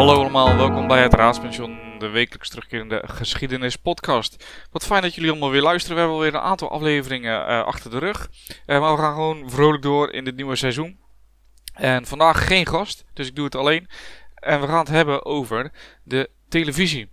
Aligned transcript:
Hallo 0.00 0.14
allemaal, 0.14 0.56
welkom 0.56 0.88
bij 0.88 1.02
het 1.02 1.14
Raadspension, 1.14 1.98
de 1.98 2.08
wekelijks 2.08 2.48
terugkerende 2.48 3.02
geschiedenispodcast. 3.06 4.44
Wat 4.70 4.84
fijn 4.84 5.02
dat 5.02 5.14
jullie 5.14 5.30
allemaal 5.30 5.50
weer 5.50 5.62
luisteren. 5.62 5.96
We 5.96 6.02
hebben 6.02 6.18
alweer 6.18 6.34
een 6.34 6.46
aantal 6.46 6.70
afleveringen 6.70 7.48
uh, 7.48 7.64
achter 7.64 7.90
de 7.90 7.98
rug. 7.98 8.30
Uh, 8.66 8.80
maar 8.80 8.96
we 8.96 9.02
gaan 9.02 9.14
gewoon 9.14 9.50
vrolijk 9.50 9.82
door 9.82 10.12
in 10.12 10.24
dit 10.24 10.36
nieuwe 10.36 10.56
seizoen. 10.56 10.98
En 11.74 12.06
vandaag 12.06 12.46
geen 12.46 12.66
gast, 12.66 13.04
dus 13.14 13.26
ik 13.26 13.34
doe 13.34 13.44
het 13.44 13.54
alleen. 13.54 13.88
En 14.34 14.60
we 14.60 14.66
gaan 14.66 14.78
het 14.78 14.88
hebben 14.88 15.24
over 15.24 15.72
de 16.04 16.30
televisie. 16.48 17.10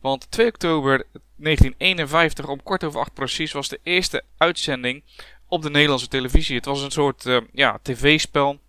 Want 0.00 0.30
2 0.30 0.46
oktober 0.46 1.06
1951, 1.12 2.48
om 2.48 2.62
kwart 2.62 2.84
over 2.84 3.00
acht 3.00 3.14
precies, 3.14 3.52
was 3.52 3.68
de 3.68 3.80
eerste 3.82 4.22
uitzending 4.36 5.04
op 5.48 5.62
de 5.62 5.70
Nederlandse 5.70 6.08
televisie. 6.08 6.56
Het 6.56 6.64
was 6.64 6.82
een 6.82 6.90
soort 6.90 7.24
uh, 7.24 7.40
ja, 7.52 7.78
tv-spel 7.82 8.60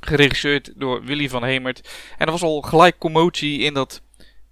Geregisseerd 0.00 0.72
door 0.76 1.04
Willy 1.04 1.28
van 1.28 1.44
Hemert. 1.44 1.88
En 2.18 2.26
er 2.26 2.32
was 2.32 2.42
al 2.42 2.60
gelijk 2.60 2.98
commotie 2.98 3.60
in 3.60 3.74
dat 3.74 4.02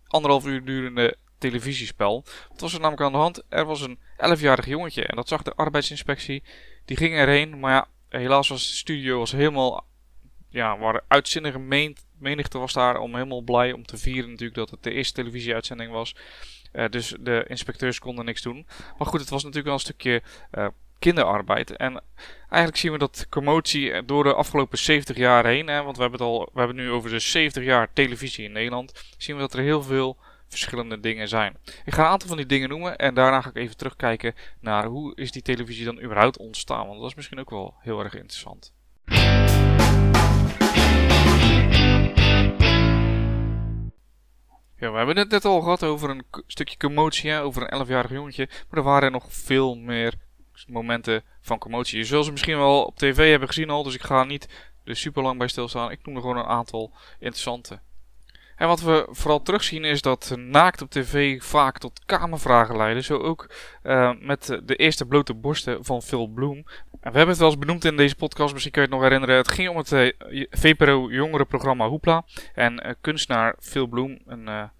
anderhalf 0.06 0.46
uur 0.46 0.64
durende 0.64 1.16
televisiespel. 1.38 2.24
Wat 2.48 2.60
was 2.60 2.72
er 2.72 2.80
namelijk 2.80 3.02
aan 3.02 3.12
de 3.12 3.18
hand? 3.18 3.42
Er 3.48 3.64
was 3.64 3.80
een 3.80 3.98
11-jarig 4.16 4.66
jongetje 4.66 5.04
en 5.06 5.16
dat 5.16 5.28
zag 5.28 5.42
de 5.42 5.54
arbeidsinspectie. 5.54 6.42
Die 6.84 6.96
ging 6.96 7.14
erheen, 7.14 7.60
maar 7.60 7.72
ja, 7.72 7.88
helaas 8.18 8.48
was 8.48 8.68
de 8.68 8.76
studio 8.76 9.18
was 9.18 9.32
helemaal... 9.32 9.86
Ja, 10.48 10.78
waar 10.78 11.04
uitzinnige 11.08 11.58
menigte 12.18 12.58
was 12.58 12.72
daar 12.72 12.98
om 12.98 13.14
helemaal 13.14 13.40
blij 13.40 13.72
om 13.72 13.86
te 13.86 13.96
vieren 13.96 14.30
natuurlijk 14.30 14.58
dat 14.58 14.70
het 14.70 14.82
de 14.82 14.90
eerste 14.90 15.14
televisieuitzending 15.14 15.90
was. 15.90 16.14
Uh, 16.72 16.88
dus 16.88 17.14
de 17.20 17.44
inspecteurs 17.48 17.98
konden 17.98 18.24
niks 18.24 18.42
doen. 18.42 18.66
Maar 18.98 19.06
goed, 19.06 19.20
het 19.20 19.28
was 19.28 19.42
natuurlijk 19.42 19.66
wel 19.66 19.74
een 19.74 19.80
stukje 19.80 20.22
uh, 20.52 20.66
kinderarbeid. 20.98 21.76
En 21.76 22.02
eigenlijk 22.40 22.76
zien 22.76 22.92
we 22.92 22.98
dat 22.98 23.26
commotie 23.30 24.04
door 24.04 24.24
de 24.24 24.34
afgelopen 24.34 24.78
70 24.78 25.16
jaar 25.16 25.46
heen, 25.46 25.66
hè, 25.66 25.82
want 25.82 25.96
we 25.96 26.02
hebben 26.02 26.20
het 26.20 26.28
al, 26.28 26.48
we 26.52 26.58
hebben 26.58 26.76
nu 26.76 26.90
over 26.90 27.10
de 27.10 27.18
70 27.18 27.64
jaar 27.64 27.92
televisie 27.92 28.44
in 28.44 28.52
Nederland, 28.52 29.04
zien 29.18 29.36
we 29.36 29.42
dat 29.42 29.54
er 29.54 29.60
heel 29.60 29.82
veel 29.82 30.16
verschillende 30.48 31.00
dingen 31.00 31.28
zijn. 31.28 31.56
Ik 31.84 31.94
ga 31.94 32.02
een 32.02 32.10
aantal 32.10 32.28
van 32.28 32.36
die 32.36 32.46
dingen 32.46 32.68
noemen 32.68 32.96
en 32.96 33.14
daarna 33.14 33.40
ga 33.40 33.48
ik 33.48 33.56
even 33.56 33.76
terugkijken 33.76 34.34
naar 34.60 34.84
hoe 34.84 35.16
is 35.16 35.32
die 35.32 35.42
televisie 35.42 35.84
dan 35.84 36.02
überhaupt 36.02 36.38
ontstaan, 36.38 36.86
want 36.86 37.00
dat 37.00 37.08
is 37.08 37.14
misschien 37.14 37.40
ook 37.40 37.50
wel 37.50 37.74
heel 37.80 38.00
erg 38.00 38.14
interessant. 38.14 38.72
Ja, 44.78 44.90
we 44.90 44.96
hebben 44.96 45.16
het 45.16 45.30
net 45.30 45.44
al 45.44 45.60
gehad 45.60 45.82
over 45.82 46.10
een 46.10 46.24
stukje 46.46 46.76
commotie, 46.76 47.34
over 47.34 47.72
een 47.72 47.86
11-jarig 47.86 48.10
jongetje. 48.10 48.48
Maar 48.48 48.78
er 48.78 48.82
waren 48.82 49.12
nog 49.12 49.24
veel 49.28 49.74
meer 49.74 50.14
momenten 50.68 51.22
van 51.40 51.58
commotie. 51.58 51.98
Je 51.98 52.04
zult 52.04 52.24
ze 52.24 52.30
misschien 52.30 52.58
wel 52.58 52.84
op 52.84 52.96
tv 52.96 53.30
hebben 53.30 53.48
gezien 53.48 53.70
al, 53.70 53.82
dus 53.82 53.94
ik 53.94 54.02
ga 54.02 54.24
niet 54.24 54.48
er 54.84 54.96
super 54.96 55.22
lang 55.22 55.38
bij 55.38 55.48
stilstaan. 55.48 55.90
Ik 55.90 56.06
noem 56.06 56.14
er 56.14 56.20
gewoon 56.20 56.36
een 56.36 56.44
aantal 56.44 56.92
interessante. 57.18 57.80
En 58.56 58.68
wat 58.68 58.80
we 58.80 59.06
vooral 59.10 59.42
terugzien 59.42 59.84
is 59.84 60.02
dat 60.02 60.34
naakt 60.36 60.82
op 60.82 60.90
tv 60.90 61.42
vaak 61.42 61.78
tot 61.78 62.00
kamervragen 62.06 62.76
leiden. 62.76 63.04
Zo 63.04 63.18
ook 63.18 63.50
uh, 63.82 64.12
met 64.20 64.60
de 64.64 64.76
eerste 64.76 65.06
blote 65.06 65.34
borsten 65.34 65.84
van 65.84 66.02
Phil 66.02 66.26
Bloom. 66.26 66.56
En 67.00 67.12
we 67.12 67.16
hebben 67.16 67.28
het 67.28 67.38
wel 67.38 67.48
eens 67.48 67.58
benoemd 67.58 67.84
in 67.84 67.96
deze 67.96 68.16
podcast, 68.16 68.52
misschien 68.52 68.72
kun 68.72 68.82
je 68.82 68.88
het 68.88 68.96
nog 68.96 69.06
herinneren. 69.06 69.36
Het 69.36 69.52
ging 69.52 69.68
om 69.68 69.76
het 69.76 69.92
uh, 69.92 70.12
VPRO 70.50 71.10
jongerenprogramma 71.10 71.88
Hoepla. 71.88 72.24
En 72.54 72.86
uh, 72.86 72.92
kunstenaar 73.00 73.54
Phil 73.60 73.86
Bloom, 73.86 74.18
een 74.26 74.70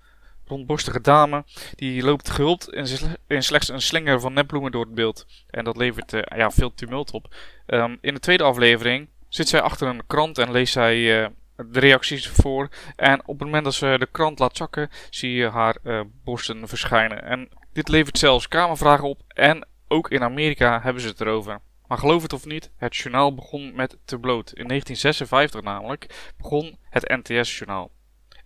rondborstige 0.46 1.00
dame. 1.00 1.44
Die 1.74 2.02
loopt 2.02 2.30
gehuld 2.30 2.72
in, 3.26 3.42
slechts 3.42 3.68
een 3.68 3.82
slinger 3.82 4.20
van 4.20 4.32
nepbloemen 4.32 4.72
door 4.72 4.84
het 4.84 4.94
beeld. 4.94 5.26
En 5.50 5.64
dat 5.64 5.76
levert 5.76 6.12
uh, 6.12 6.20
ja, 6.36 6.50
veel 6.50 6.74
tumult 6.74 7.10
op. 7.10 7.34
Um, 7.66 7.98
in 8.00 8.14
de 8.14 8.20
tweede 8.20 8.42
aflevering 8.42 9.08
zit 9.28 9.48
zij 9.48 9.60
achter 9.60 9.88
een 9.88 10.06
krant 10.06 10.38
en 10.38 10.50
leest 10.50 10.72
zij 10.72 10.96
uh, 10.96 11.26
de 11.56 11.80
reacties 11.80 12.28
voor. 12.28 12.68
En 12.96 13.20
op 13.20 13.38
het 13.38 13.44
moment 13.44 13.64
dat 13.64 13.74
ze 13.74 13.96
de 13.98 14.08
krant 14.12 14.38
laat 14.38 14.56
zakken, 14.56 14.90
zie 15.10 15.32
je 15.32 15.48
haar 15.48 15.76
uh, 15.82 16.00
borsten 16.24 16.68
verschijnen. 16.68 17.22
En 17.22 17.48
dit 17.72 17.88
levert 17.88 18.18
zelfs 18.18 18.48
kamervragen 18.48 19.08
op. 19.08 19.20
En 19.28 19.66
ook 19.88 20.10
in 20.10 20.22
Amerika 20.22 20.80
hebben 20.82 21.02
ze 21.02 21.08
het 21.08 21.20
erover. 21.20 21.60
Maar 21.86 21.98
geloof 21.98 22.22
het 22.22 22.32
of 22.32 22.44
niet, 22.44 22.70
het 22.76 22.96
journaal 22.96 23.34
begon 23.34 23.72
met 23.74 23.96
te 24.04 24.18
bloot. 24.18 24.52
In 24.52 24.68
1956 24.68 25.62
namelijk 25.62 26.32
begon 26.36 26.78
het 26.90 27.08
NTS-journaal. 27.22 27.90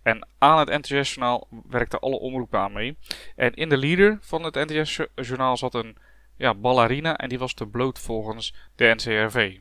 En 0.03 0.27
aan 0.37 0.59
het 0.59 0.69
NTS-journaal 0.69 1.47
werkten 1.69 1.99
alle 1.99 2.19
omroepen 2.19 2.59
aan 2.59 2.73
mee. 2.73 2.97
En 3.35 3.53
in 3.53 3.69
de 3.69 3.77
leader 3.77 4.17
van 4.21 4.43
het 4.43 4.55
NTS-journaal 4.55 5.57
zat 5.57 5.73
een 5.73 5.97
ja, 6.37 6.53
ballerina 6.53 7.17
en 7.17 7.29
die 7.29 7.39
was 7.39 7.53
te 7.53 7.67
bloot 7.67 7.99
volgens 7.99 8.55
de 8.75 8.93
NCRV. 8.95 9.57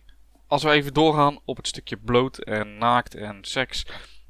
Als 0.47 0.63
we 0.63 0.71
even 0.71 0.95
doorgaan 0.95 1.39
op 1.45 1.57
het 1.57 1.67
stukje 1.67 1.97
bloot 1.97 2.39
en 2.39 2.79
naakt 2.79 3.15
en 3.15 3.39
seks, 3.45 3.87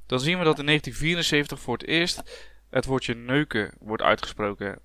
dan 0.06 0.21
zien 0.21 0.38
we 0.38 0.44
dat 0.44 0.59
in 0.59 0.66
1974 0.66 1.60
voor 1.60 1.76
het 1.76 1.87
eerst 1.87 2.48
het 2.71 2.84
woordje 2.84 3.15
neuken 3.15 3.75
wordt 3.78 4.03
uitgesproken. 4.03 4.78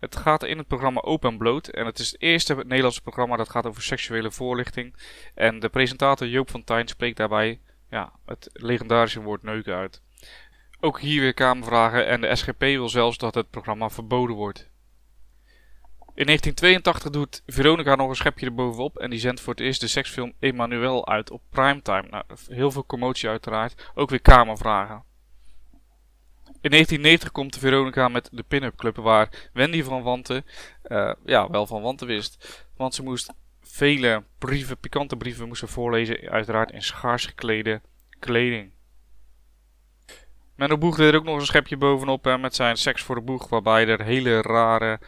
Het 0.00 0.16
gaat 0.16 0.44
in 0.44 0.58
het 0.58 0.66
programma 0.66 1.00
Open 1.00 1.38
Bloot 1.38 1.68
en 1.68 1.86
het 1.86 1.98
is 1.98 2.10
het 2.10 2.20
eerste 2.20 2.54
Nederlandse 2.54 3.02
programma 3.02 3.36
dat 3.36 3.48
gaat 3.48 3.66
over 3.66 3.82
seksuele 3.82 4.30
voorlichting. 4.30 4.94
En 5.34 5.60
de 5.60 5.68
presentator 5.68 6.28
Joop 6.28 6.50
van 6.50 6.64
Tijn 6.64 6.88
spreekt 6.88 7.16
daarbij 7.16 7.60
ja, 7.90 8.12
het 8.26 8.50
legendarische 8.52 9.22
woord 9.22 9.42
neuken 9.42 9.74
uit. 9.74 10.02
Ook 10.80 11.00
hier 11.00 11.20
weer 11.20 11.34
Kamervragen 11.34 12.06
en 12.06 12.20
de 12.20 12.36
SGP 12.36 12.60
wil 12.60 12.88
zelfs 12.88 13.18
dat 13.18 13.34
het 13.34 13.50
programma 13.50 13.90
verboden 13.90 14.36
wordt. 14.36 14.68
In 16.14 16.26
1982 16.26 17.10
doet 17.10 17.42
Veronica 17.46 17.94
nog 17.94 18.08
een 18.08 18.16
schepje 18.16 18.46
erbovenop 18.46 18.98
en 18.98 19.10
die 19.10 19.18
zendt 19.18 19.40
voor 19.40 19.52
het 19.54 19.62
eerst 19.62 19.80
de 19.80 19.86
seksfilm 19.86 20.32
Emmanuel 20.38 21.08
uit 21.08 21.30
op 21.30 21.42
primetime. 21.50 22.06
Nou, 22.10 22.24
heel 22.48 22.70
veel 22.70 22.86
commotie 22.86 23.28
uiteraard, 23.28 23.90
ook 23.94 24.10
weer 24.10 24.20
Kamervragen. 24.20 25.02
In 26.60 26.70
1990 26.70 27.32
komt 27.32 27.58
Veronica 27.58 28.08
met 28.08 28.28
de 28.32 28.42
Pin-Up 28.42 28.76
Club 28.76 28.96
waar 28.96 29.48
Wendy 29.52 29.82
van 29.82 30.02
Wanten, 30.02 30.44
uh, 30.84 31.12
ja, 31.24 31.50
wel 31.50 31.66
van 31.66 31.82
Wanten 31.82 32.06
wist. 32.06 32.66
Want 32.76 32.94
ze 32.94 33.02
moest 33.02 33.32
vele 33.62 34.24
brieven, 34.38 34.78
pikante 34.78 35.16
brieven 35.16 35.48
moesten 35.48 35.68
voorlezen, 35.68 36.30
uiteraard 36.30 36.70
in 36.70 36.82
schaars 36.82 37.26
geklede 37.26 37.80
kleding. 38.18 38.70
Menno 40.58 40.78
Boeg 40.78 40.96
deed 40.96 41.12
er 41.12 41.18
ook 41.18 41.24
nog 41.24 41.38
een 41.38 41.46
schepje 41.46 41.76
bovenop 41.76 42.24
hè, 42.24 42.38
met 42.38 42.54
zijn 42.54 42.76
seks 42.76 43.02
voor 43.02 43.14
de 43.14 43.20
boeg. 43.20 43.48
Waarbij 43.48 43.88
er 43.88 44.02
hele 44.02 44.42
rare, 44.42 45.00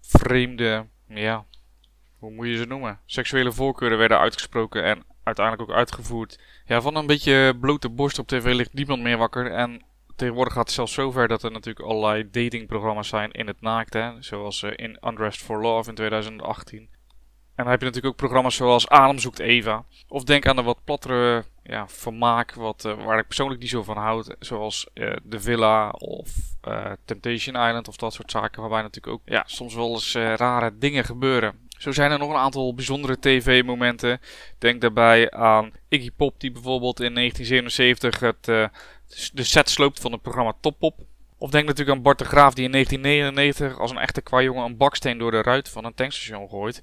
vreemde, 0.00 0.86
ja, 1.08 1.46
hoe 2.18 2.30
moet 2.30 2.46
je 2.46 2.56
ze 2.56 2.64
noemen? 2.64 3.00
Seksuele 3.06 3.52
voorkeuren 3.52 3.98
werden 3.98 4.18
uitgesproken 4.18 4.84
en 4.84 5.04
uiteindelijk 5.22 5.70
ook 5.70 5.76
uitgevoerd. 5.76 6.38
Ja, 6.64 6.80
van 6.80 6.96
een 6.96 7.06
beetje 7.06 7.56
blote 7.60 7.88
borst 7.88 8.18
op 8.18 8.26
tv 8.26 8.52
ligt 8.54 8.72
niemand 8.72 9.02
meer 9.02 9.16
wakker. 9.16 9.50
En 9.50 9.84
tegenwoordig 10.16 10.52
gaat 10.52 10.66
het 10.66 10.74
zelfs 10.74 10.92
zover 10.92 11.28
dat 11.28 11.42
er 11.42 11.50
natuurlijk 11.50 11.86
allerlei 11.86 12.30
datingprogramma's 12.30 13.08
zijn 13.08 13.30
in 13.30 13.46
het 13.46 13.60
naakt. 13.60 13.92
Hè? 13.92 14.22
Zoals 14.22 14.62
uh, 14.62 14.70
in 14.76 14.98
Undressed 15.00 15.44
for 15.44 15.60
Love 15.60 15.88
in 15.88 15.94
2018. 15.94 16.78
En 16.78 16.88
dan 17.54 17.66
heb 17.66 17.80
je 17.80 17.86
natuurlijk 17.86 18.12
ook 18.12 18.20
programma's 18.20 18.56
zoals 18.56 18.88
Adem 18.88 19.18
zoekt 19.18 19.38
Eva. 19.38 19.84
Of 20.08 20.24
denk 20.24 20.46
aan 20.46 20.56
de 20.56 20.62
wat 20.62 20.84
plattere 20.84 21.44
ja, 21.62 21.88
vermaak 21.88 22.54
wat, 22.54 22.84
uh, 22.84 23.04
waar 23.04 23.18
ik 23.18 23.26
persoonlijk 23.26 23.60
niet 23.60 23.70
zo 23.70 23.82
van 23.82 23.96
houd. 23.96 24.34
Zoals 24.38 24.86
uh, 24.94 25.12
The 25.28 25.40
Villa 25.40 25.90
of 25.90 26.30
uh, 26.68 26.92
Temptation 27.04 27.66
Island 27.66 27.88
of 27.88 27.96
dat 27.96 28.12
soort 28.12 28.30
zaken. 28.30 28.60
Waarbij 28.60 28.82
natuurlijk 28.82 29.14
ook 29.14 29.22
ja, 29.24 29.42
soms 29.46 29.74
wel 29.74 29.92
eens 29.92 30.14
rare 30.14 30.78
dingen 30.78 31.04
gebeuren. 31.04 31.68
Zo 31.68 31.92
zijn 31.92 32.10
er 32.10 32.18
nog 32.18 32.30
een 32.30 32.36
aantal 32.36 32.74
bijzondere 32.74 33.18
tv-momenten. 33.18 34.20
Denk 34.58 34.80
daarbij 34.80 35.30
aan 35.30 35.72
Iggy 35.88 36.10
Pop 36.10 36.40
die 36.40 36.52
bijvoorbeeld 36.52 37.00
in 37.00 37.14
1977 37.14 38.20
het, 38.20 38.70
de 39.32 39.42
set 39.42 39.70
sloopt 39.70 40.00
van 40.00 40.12
het 40.12 40.22
programma 40.22 40.52
Top 40.60 40.78
Pop. 40.78 41.00
Of 41.38 41.50
denk 41.50 41.66
natuurlijk 41.66 41.96
aan 41.96 42.02
Bart 42.02 42.18
de 42.18 42.24
Graaf 42.24 42.54
die 42.54 42.64
in 42.64 42.72
1999 42.72 43.80
als 43.80 43.90
een 43.90 43.98
echte 43.98 44.20
kwajongen 44.20 44.64
een 44.64 44.76
baksteen 44.76 45.18
door 45.18 45.30
de 45.30 45.42
ruit 45.42 45.68
van 45.68 45.84
een 45.84 45.94
tankstation 45.94 46.48
gooit. 46.48 46.80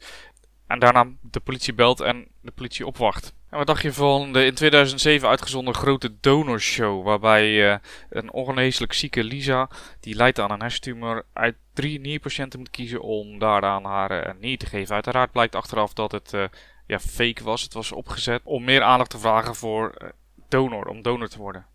En 0.70 0.80
daarna 0.80 1.08
de 1.22 1.40
politie 1.40 1.74
belt 1.74 2.00
en 2.00 2.28
de 2.42 2.52
politie 2.52 2.86
opwacht. 2.86 3.34
En 3.50 3.58
wat 3.58 3.68
dacht 3.68 3.82
je 3.82 3.94
van 3.94 4.34
de 4.34 4.46
in 4.46 4.54
2007 4.54 5.30
uitgezonden 5.30 5.74
grote 5.74 6.20
donorshow? 6.20 7.04
Waarbij 7.04 7.72
uh, 7.72 7.76
een 8.10 8.32
ongeneeslijk 8.32 8.94
zieke 8.94 9.24
Lisa, 9.24 9.70
die 10.00 10.16
lijdt 10.16 10.40
aan 10.40 10.52
een 10.52 10.62
hersentumor, 10.62 11.26
uit 11.34 11.56
drie 11.74 12.00
nierpatiënten 12.00 12.60
moet 12.60 12.70
kiezen 12.70 13.02
om 13.02 13.40
daaraan 13.40 13.86
haar 13.86 14.28
uh, 14.28 14.34
nier 14.40 14.58
te 14.58 14.66
geven. 14.66 14.94
Uiteraard 14.94 15.32
blijkt 15.32 15.56
achteraf 15.56 15.94
dat 15.94 16.12
het 16.12 16.34
uh, 16.34 16.44
ja, 16.88 17.00
fake 17.00 17.44
was. 17.44 17.62
Het 17.62 17.74
was 17.74 17.92
opgezet 17.92 18.42
om 18.44 18.64
meer 18.64 18.82
aandacht 18.82 19.10
te 19.10 19.20
vragen 19.20 19.56
voor 19.56 20.14
donor, 20.50 20.88
om 20.88 21.02
donor 21.02 21.28
te 21.28 21.38
worden. 21.38 21.66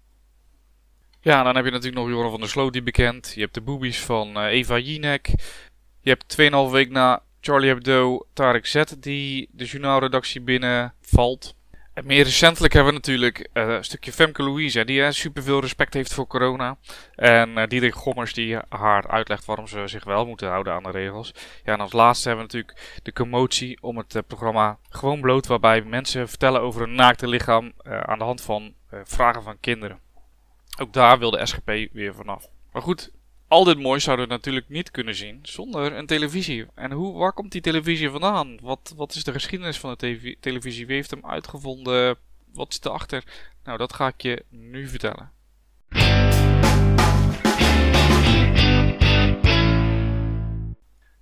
Ja, 1.21 1.43
dan 1.43 1.57
heb 1.57 1.65
je 1.65 1.71
natuurlijk 1.71 1.99
nog 2.03 2.09
Joran 2.09 2.31
van 2.31 2.41
der 2.41 2.49
Sloot 2.49 2.73
die 2.73 2.83
bekend. 2.83 3.33
Je 3.35 3.41
hebt 3.41 3.55
de 3.55 3.61
boobies 3.61 4.01
van 4.01 4.39
Eva 4.39 4.79
Jinek. 4.79 5.27
Je 6.01 6.11
hebt 6.11 6.37
2,5 6.69 6.73
week 6.73 6.91
na 6.91 7.23
Charlie 7.47 7.69
Hebdo, 7.69 8.27
Tarek 8.33 8.67
Z, 8.67 8.83
die 8.99 9.49
de 9.53 9.65
journaalredactie 9.65 10.41
binnenvalt. 10.41 11.57
En 11.95 12.07
meer 12.07 12.25
recentelijk 12.25 12.73
hebben 12.73 12.93
we 12.93 12.99
natuurlijk 12.99 13.49
uh, 13.53 13.69
een 13.69 13.85
stukje 13.85 14.13
Femke 14.13 14.43
Louise, 14.43 14.85
die 14.85 15.01
uh, 15.01 15.11
superveel 15.11 15.61
respect 15.61 15.95
heeft 15.95 16.15
voor 16.15 16.27
corona. 16.27 16.79
En 17.15 17.49
uh, 17.49 17.67
Diederik 17.67 17.95
Gommers 17.95 18.33
die 18.33 18.59
haar 18.69 19.09
uitlegt 19.09 19.45
waarom 19.45 19.67
ze 19.67 19.83
zich 19.87 20.05
wel 20.05 20.27
moeten 20.27 20.49
houden 20.49 20.73
aan 20.73 20.83
de 20.83 20.91
regels. 20.91 21.35
Ja, 21.65 21.73
en 21.73 21.81
als 21.81 21.93
laatste 21.93 22.29
hebben 22.29 22.47
we 22.47 22.53
natuurlijk 22.53 23.01
de 23.03 23.13
commotie 23.13 23.83
om 23.83 23.97
het 23.99 24.23
programma 24.27 24.79
Gewoon 24.89 25.21
Bloot, 25.21 25.47
waarbij 25.47 25.83
mensen 25.83 26.29
vertellen 26.29 26.61
over 26.61 26.81
hun 26.81 26.95
naakte 26.95 27.29
lichaam 27.29 27.73
aan 27.83 28.19
de 28.19 28.25
hand 28.25 28.41
van 28.41 28.75
vragen 29.05 29.43
van 29.43 29.61
kinderen. 29.61 29.99
Ook 30.81 30.93
daar 30.93 31.19
wil 31.19 31.31
de 31.31 31.47
SGP 31.47 31.93
weer 31.93 32.15
vanaf. 32.15 32.47
Maar 32.73 32.83
goed, 32.83 33.13
al 33.49 33.65
dit 33.65 33.79
moois 33.79 34.05
zouden 34.05 34.27
we 34.27 34.33
natuurlijk 34.33 34.69
niet 34.69 34.91
kunnen 34.91 35.15
zien 35.15 35.39
zonder 35.43 35.93
een 35.93 36.07
televisie. 36.07 36.67
En 36.75 36.93
hoe, 36.93 37.19
waar 37.19 37.33
komt 37.33 37.53
die 37.53 37.61
televisie 37.61 38.11
vandaan? 38.11 38.59
Wat, 38.63 38.93
wat 38.97 39.15
is 39.15 39.25
de 39.25 39.33
geschiedenis 39.33 39.79
van 39.79 39.95
de 39.99 40.37
televisie? 40.41 40.87
Wie 40.87 40.97
heeft 40.97 41.11
hem 41.11 41.27
uitgevonden? 41.27 42.17
Wat 42.53 42.73
is 42.73 42.81
erachter? 42.83 43.25
Nou, 43.65 43.79
dat 43.79 43.93
ga 43.93 44.07
ik 44.07 44.23
je 44.23 44.45
nu 44.49 44.89
vertellen. 44.89 45.33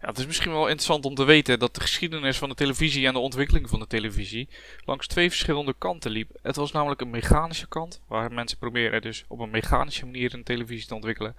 Ja, 0.00 0.08
het 0.08 0.18
is 0.18 0.26
misschien 0.26 0.52
wel 0.52 0.66
interessant 0.66 1.04
om 1.04 1.14
te 1.14 1.24
weten 1.24 1.58
dat 1.58 1.74
de 1.74 1.80
geschiedenis 1.80 2.38
van 2.38 2.48
de 2.48 2.54
televisie 2.54 3.06
en 3.06 3.12
de 3.12 3.18
ontwikkeling 3.18 3.68
van 3.68 3.78
de 3.78 3.86
televisie 3.86 4.48
langs 4.84 5.06
twee 5.06 5.28
verschillende 5.28 5.74
kanten 5.78 6.10
liep. 6.10 6.30
Het 6.42 6.56
was 6.56 6.72
namelijk 6.72 7.00
een 7.00 7.10
mechanische 7.10 7.68
kant, 7.68 8.00
waar 8.08 8.32
mensen 8.32 8.58
proberen 8.58 9.02
dus 9.02 9.24
op 9.28 9.38
een 9.38 9.50
mechanische 9.50 10.04
manier 10.04 10.34
een 10.34 10.42
televisie 10.42 10.86
te 10.86 10.94
ontwikkelen. 10.94 11.36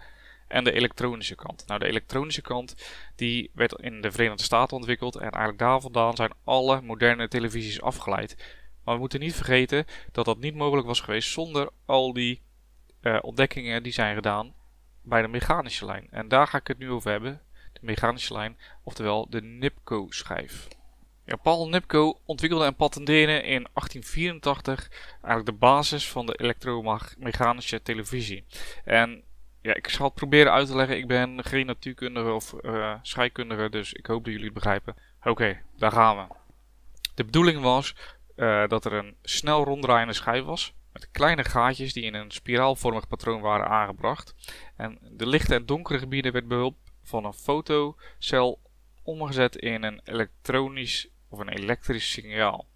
En 0.48 0.64
de 0.64 0.72
elektronische 0.72 1.36
kant. 1.36 1.64
Nou, 1.68 1.80
de 1.80 1.88
elektronische 1.88 2.42
kant 2.42 2.76
die 3.16 3.52
werd 3.54 3.74
in 3.74 4.02
de 4.02 4.12
Verenigde 4.12 4.44
Staten 4.44 4.78
ontwikkeld 4.78 5.16
en 5.16 5.30
eigenlijk 5.30 5.58
daar 5.58 5.82
vandaan 5.82 6.16
zijn 6.16 6.34
alle 6.44 6.82
moderne 6.82 7.28
televisies 7.28 7.82
afgeleid. 7.82 8.62
Maar 8.84 8.94
we 8.94 9.00
moeten 9.00 9.20
niet 9.20 9.36
vergeten 9.36 9.86
dat 10.12 10.26
dat 10.26 10.38
niet 10.38 10.56
mogelijk 10.56 10.88
was 10.88 11.00
geweest 11.00 11.30
zonder 11.30 11.70
al 11.86 12.14
die 12.14 12.42
uh, 13.02 13.20
ontdekkingen 13.22 13.84
die 13.84 13.94
zijn 13.94 14.16
gedaan 14.16 14.54
bij 15.02 15.22
de 15.22 15.28
mechanische 15.28 15.86
lijn. 15.86 16.08
En 16.10 16.28
daar 16.28 16.48
ga 16.48 16.58
ik 16.58 16.68
het 16.68 16.78
nu 16.78 16.92
over 16.92 17.12
hebben 17.12 17.42
mechanische 17.84 18.34
lijn, 18.34 18.58
oftewel 18.84 19.30
de 19.30 19.42
NIPCO-schijf. 19.42 20.68
Ja, 21.26 21.36
Paul 21.36 21.70
Nipko 21.70 22.20
ontwikkelde 22.26 22.66
en 22.66 22.76
patenteerde 22.76 23.34
in 23.34 23.68
1884 23.74 24.90
eigenlijk 25.12 25.46
de 25.46 25.52
basis 25.52 26.10
van 26.10 26.26
de 26.26 26.36
elektromechanische 26.36 27.82
televisie. 27.82 28.46
En 28.84 29.24
ja, 29.64 29.74
ik 29.74 29.90
zal 29.90 30.06
het 30.06 30.16
proberen 30.16 30.52
uit 30.52 30.68
te 30.68 30.76
leggen. 30.76 30.98
Ik 30.98 31.08
ben 31.08 31.44
geen 31.44 31.66
natuurkundige 31.66 32.32
of 32.32 32.54
uh, 32.62 32.96
scheikundige, 33.02 33.70
dus 33.70 33.94
ik 33.94 34.06
hoop 34.06 34.24
dat 34.24 34.34
jullie 34.34 34.46
het 34.46 34.54
begrijpen. 34.54 34.96
Oké, 35.24 35.62
daar 35.78 35.92
gaan 35.92 36.18
we. 36.18 36.36
De 37.16 37.26
bedoeling 37.26 37.62
was 37.62 37.96
uh, 38.36 38.68
dat 38.68 38.86
er 38.86 38.94
een 38.94 39.16
snel 39.22 39.64
ronddraaiende 39.64 40.14
schijf 40.14 40.44
was. 40.44 40.74
Met 40.94 41.12
kleine 41.12 41.44
gaatjes 41.44 41.94
die 41.94 42.04
in 42.04 42.14
een 42.14 42.32
spiraalvormig 42.32 43.08
patroon 43.08 43.42
waren 43.42 43.68
aangebracht. 43.68 44.36
En 44.76 44.98
de 45.02 45.28
lichte 45.28 45.56
en 45.56 45.66
donkere 45.66 46.00
gebieden 46.00 46.32
werd 46.32 46.48
behulp 46.48 46.78
van 47.04 47.26
een 47.26 47.34
fotocel 47.34 48.60
omgezet 49.04 49.56
in 49.56 49.84
een 49.84 50.02
elektronisch 50.04 51.08
of 51.34 51.40
een 51.40 51.50
elektrisch 51.50 52.12
signaal. 52.12 52.68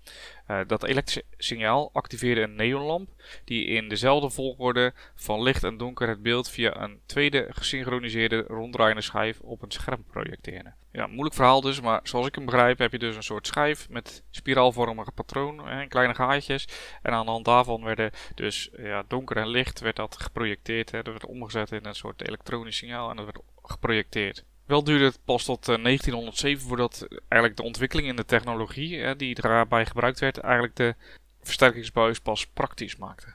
Uh, 0.48 0.60
dat 0.68 0.84
elektrische 0.84 1.24
signaal 1.38 1.90
activeerde 1.94 2.42
een 2.42 2.56
neonlamp 2.56 3.10
die 3.46 3.66
in 3.66 3.90
dezelfde 3.90 4.30
volgorde 4.30 4.94
van 5.16 5.42
licht 5.42 5.64
en 5.64 5.78
donker 5.78 6.08
het 6.08 6.22
beeld 6.22 6.50
via 6.50 6.82
een 6.82 7.00
tweede 7.06 7.48
gesynchroniseerde 7.50 8.42
ronddraaiende 8.42 9.02
schijf 9.02 9.40
op 9.40 9.62
een 9.62 9.72
scherm 9.72 10.04
projecteerde. 10.04 10.74
Ja, 10.92 11.08
moeilijk 11.08 11.36
verhaal 11.36 11.62
dus, 11.62 11.82
maar 11.82 12.00
zoals 12.04 12.28
ik 12.28 12.36
hem 12.36 12.46
begrijp 12.46 12.78
heb 12.78 12.92
je 12.92 13.00
dus 13.00 13.16
een 13.16 13.24
soort 13.24 13.48
schijf 13.48 13.90
met 13.90 14.24
spiraalvormige 14.30 15.12
patroon 15.12 15.68
en 15.68 15.88
kleine 15.88 16.16
gaatjes. 16.16 16.68
En 17.02 17.14
aan 17.14 17.26
de 17.26 17.32
hand 17.32 17.46
daarvan 17.46 17.84
werden 17.84 18.12
dus 18.36 18.70
ja, 18.78 19.04
donker 19.08 19.38
en 19.38 19.48
licht 19.48 19.80
werd 19.80 19.96
dat 19.96 20.22
geprojecteerd. 20.22 20.92
Hè. 20.92 21.02
Dat 21.02 21.14
werd 21.14 21.26
omgezet 21.26 21.72
in 21.72 21.86
een 21.86 21.96
soort 21.96 22.28
elektronisch 22.28 22.78
signaal 22.78 23.10
en 23.10 23.16
dat 23.16 23.26
werd 23.26 23.40
geprojecteerd. 23.62 24.46
Wel 24.68 24.84
duurde 24.84 25.06
het 25.06 25.20
pas 25.26 25.44
tot 25.44 25.66
1907 25.66 26.62
eh, 26.62 26.68
voordat 26.68 27.08
eigenlijk 27.10 27.56
de 27.56 27.64
ontwikkeling 27.64 28.08
in 28.08 28.16
de 28.16 28.26
technologie 28.26 29.16
die 29.16 29.36
daarbij 29.36 29.86
gebruikt 29.86 30.20
werd, 30.20 30.38
eigenlijk 30.38 30.76
de 30.76 30.96
versterkingsbuis 31.42 32.20
pas 32.20 32.48
praktisch 32.48 32.96
maakte. 32.96 33.34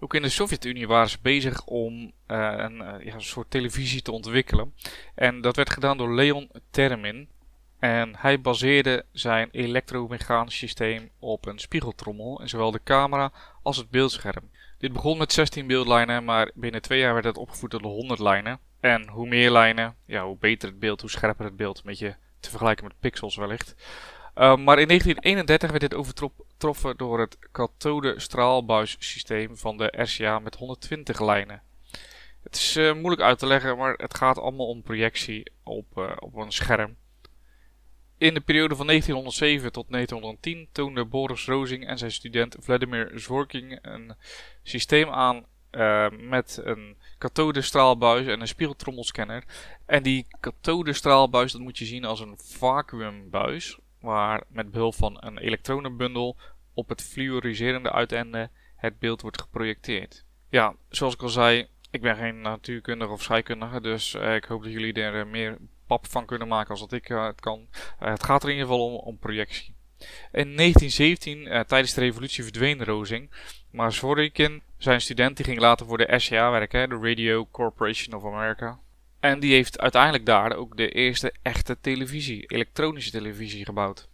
Ook 0.00 0.14
in 0.14 0.22
de 0.22 0.28
Sovjet-Unie 0.28 0.86
waren 0.86 1.10
ze 1.10 1.18
bezig 1.22 1.64
om 1.64 1.94
uh, 2.02 2.10
een, 2.56 2.76
ja, 3.04 3.14
een, 3.14 3.22
soort 3.22 3.50
televisie 3.50 4.02
te 4.02 4.12
ontwikkelen. 4.12 4.74
En 5.14 5.40
dat 5.40 5.56
werd 5.56 5.70
gedaan 5.70 5.96
door 5.98 6.14
Leon 6.14 6.50
Termin. 6.70 7.28
En 7.78 8.16
hij 8.16 8.40
baseerde 8.40 9.04
zijn 9.12 9.48
elektromechanisch 9.52 10.56
systeem 10.56 11.10
op 11.18 11.46
een 11.46 11.58
spiegeltrommel 11.58 12.40
in 12.40 12.48
zowel 12.48 12.70
de 12.70 12.80
camera 12.84 13.32
als 13.62 13.76
het 13.76 13.90
beeldscherm. 13.90 14.50
Dit 14.78 14.92
begon 14.92 15.18
met 15.18 15.32
16 15.32 15.66
beeldlijnen, 15.66 16.24
maar 16.24 16.50
binnen 16.54 16.82
twee 16.82 16.98
jaar 16.98 17.12
werd 17.12 17.24
het 17.24 17.36
opgevoerd 17.36 17.72
tot 17.72 17.82
100 17.82 18.20
lijnen. 18.20 18.58
En 18.80 19.08
hoe 19.08 19.28
meer 19.28 19.50
lijnen, 19.50 19.96
ja, 20.04 20.24
hoe 20.24 20.38
beter 20.38 20.68
het 20.68 20.78
beeld, 20.78 21.00
hoe 21.00 21.10
scherper 21.10 21.44
het 21.44 21.56
beeld. 21.56 21.78
Een 21.78 21.84
beetje 21.84 22.16
te 22.40 22.50
vergelijken 22.50 22.84
met 22.84 23.00
pixels 23.00 23.36
wellicht. 23.36 23.74
Uh, 24.38 24.56
maar 24.56 24.78
in 24.78 24.86
1931 24.86 25.70
werd 25.70 25.82
dit 25.82 25.94
overtroffen 25.94 26.96
door 26.96 27.20
het 27.20 27.38
kathode-straalbuissysteem 27.52 29.56
van 29.56 29.76
de 29.76 29.92
RCA 29.96 30.38
met 30.38 30.54
120 30.54 31.20
lijnen. 31.20 31.62
Het 32.42 32.54
is 32.54 32.76
uh, 32.76 32.94
moeilijk 32.94 33.22
uit 33.22 33.38
te 33.38 33.46
leggen, 33.46 33.76
maar 33.76 33.94
het 33.96 34.16
gaat 34.16 34.38
allemaal 34.38 34.68
om 34.68 34.82
projectie 34.82 35.52
op, 35.62 35.98
uh, 35.98 36.12
op 36.18 36.34
een 36.34 36.52
scherm. 36.52 36.96
In 38.18 38.34
de 38.34 38.40
periode 38.40 38.76
van 38.76 38.86
1907 38.86 39.72
tot 39.72 39.90
1910 39.90 40.68
toonde 40.72 41.04
Boris 41.04 41.46
Rozing 41.46 41.86
en 41.86 41.98
zijn 41.98 42.12
student 42.12 42.56
Vladimir 42.60 43.10
Zworking 43.14 43.78
een 43.82 44.14
systeem 44.62 45.08
aan 45.08 45.46
met 46.20 46.60
een 46.64 46.96
kathodestraalbuis 47.18 48.26
en 48.26 48.40
een 48.40 48.48
spiegeltrommelscanner. 48.48 49.44
En 49.86 50.02
die 50.02 50.26
kathodestraalbuis 50.40 51.52
dat 51.52 51.60
moet 51.60 51.78
je 51.78 51.84
zien 51.84 52.04
als 52.04 52.20
een 52.20 52.38
vacuümbuis, 52.38 53.78
waar 54.00 54.42
met 54.48 54.70
behulp 54.70 54.94
van 54.94 55.16
een 55.20 55.38
elektronenbundel 55.38 56.36
op 56.74 56.88
het 56.88 57.02
fluoriserende 57.02 57.92
uiteinde 57.92 58.50
het 58.76 58.98
beeld 58.98 59.20
wordt 59.20 59.40
geprojecteerd. 59.40 60.24
Ja, 60.48 60.74
zoals 60.88 61.14
ik 61.14 61.22
al 61.22 61.28
zei, 61.28 61.68
ik 61.90 62.00
ben 62.00 62.16
geen 62.16 62.40
natuurkundige 62.40 63.12
of 63.12 63.22
scheikundige, 63.22 63.80
dus 63.80 64.14
eh, 64.14 64.34
ik 64.34 64.44
hoop 64.44 64.62
dat 64.62 64.72
jullie 64.72 64.92
er 64.92 65.20
eh, 65.20 65.26
meer 65.26 65.58
pap 65.86 66.06
van 66.06 66.26
kunnen 66.26 66.48
maken 66.48 66.70
als 66.70 66.80
dat 66.80 66.92
ik 66.92 67.06
het 67.08 67.40
kan. 67.40 67.68
Het 67.98 68.22
gaat 68.24 68.42
er 68.42 68.48
in 68.48 68.54
ieder 68.54 68.70
geval 68.70 68.86
om, 68.86 68.94
om 68.94 69.18
projectie. 69.18 69.76
In 70.32 70.56
1917, 70.56 71.38
uh, 71.38 71.60
tijdens 71.60 71.94
de 71.94 72.00
revolutie, 72.00 72.44
verdween 72.44 72.84
Rozing. 72.84 73.30
Maar 73.78 73.92
Zworykin, 73.92 74.62
zijn 74.78 75.00
student, 75.00 75.36
die 75.36 75.46
ging 75.46 75.58
later 75.58 75.86
voor 75.86 75.98
de 75.98 76.14
SCA 76.16 76.50
werken, 76.50 76.88
de 76.88 76.98
Radio 77.00 77.48
Corporation 77.50 78.14
of 78.14 78.24
America. 78.24 78.78
En 79.20 79.40
die 79.40 79.52
heeft 79.52 79.80
uiteindelijk 79.80 80.26
daar 80.26 80.56
ook 80.56 80.76
de 80.76 80.88
eerste 80.88 81.32
echte 81.42 81.80
televisie, 81.80 82.44
elektronische 82.46 83.10
televisie 83.10 83.64
gebouwd. 83.64 84.08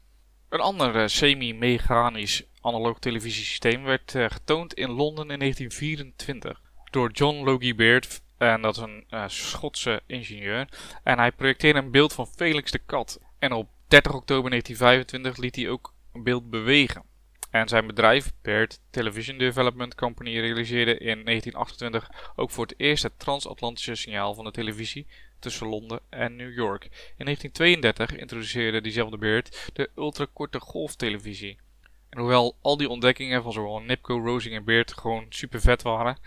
Een 0.48 0.60
ander 0.60 0.96
uh, 0.96 1.06
semi-mechanisch 1.06 2.42
analoog 2.60 2.98
televisiesysteem 2.98 3.82
werd 3.82 4.14
uh, 4.14 4.26
getoond 4.28 4.74
in 4.74 4.90
Londen 4.90 5.30
in 5.30 5.38
1924 5.38 6.60
door 6.90 7.10
John 7.10 7.44
Logie 7.44 7.74
Baird. 7.74 8.22
En 8.38 8.62
dat 8.62 8.76
is 8.76 8.82
een 8.82 9.04
uh, 9.10 9.24
Schotse 9.26 10.02
ingenieur. 10.06 10.68
En 11.02 11.18
hij 11.18 11.32
projecteerde 11.32 11.78
een 11.78 11.90
beeld 11.90 12.12
van 12.12 12.26
Felix 12.26 12.70
de 12.70 12.80
Kat. 12.86 13.20
En 13.38 13.52
op 13.52 13.68
30 13.88 14.14
oktober 14.14 14.50
1925 14.50 15.36
liet 15.36 15.56
hij 15.56 15.68
ook 15.68 15.94
een 16.12 16.22
beeld 16.22 16.50
bewegen. 16.50 17.12
En 17.54 17.68
zijn 17.68 17.86
bedrijf, 17.86 18.32
Baird 18.42 18.80
Television 18.90 19.38
Development 19.38 19.94
Company, 19.94 20.40
realiseerde 20.40 20.98
in 20.98 21.24
1928 21.24 22.32
ook 22.36 22.50
voor 22.50 22.66
het 22.66 22.74
eerst 22.76 23.02
het 23.02 23.18
transatlantische 23.18 23.94
signaal 23.94 24.34
van 24.34 24.44
de 24.44 24.50
televisie 24.50 25.06
tussen 25.38 25.66
Londen 25.66 26.00
en 26.10 26.36
New 26.36 26.54
York. 26.54 26.84
In 27.16 27.24
1932 27.24 28.16
introduceerde 28.16 28.80
diezelfde 28.80 29.18
Baird 29.18 29.70
de 29.72 29.90
ultrakorte 29.96 30.60
golftelevisie. 30.60 31.58
En 32.10 32.18
hoewel 32.18 32.56
al 32.62 32.76
die 32.76 32.88
ontdekkingen 32.88 33.42
van 33.42 33.52
zowel 33.52 33.80
Nipco, 33.80 34.18
Rosing 34.18 34.54
en 34.54 34.64
Baird 34.64 34.92
gewoon 34.92 35.26
super 35.28 35.60
vet 35.60 35.82
waren 35.82 36.18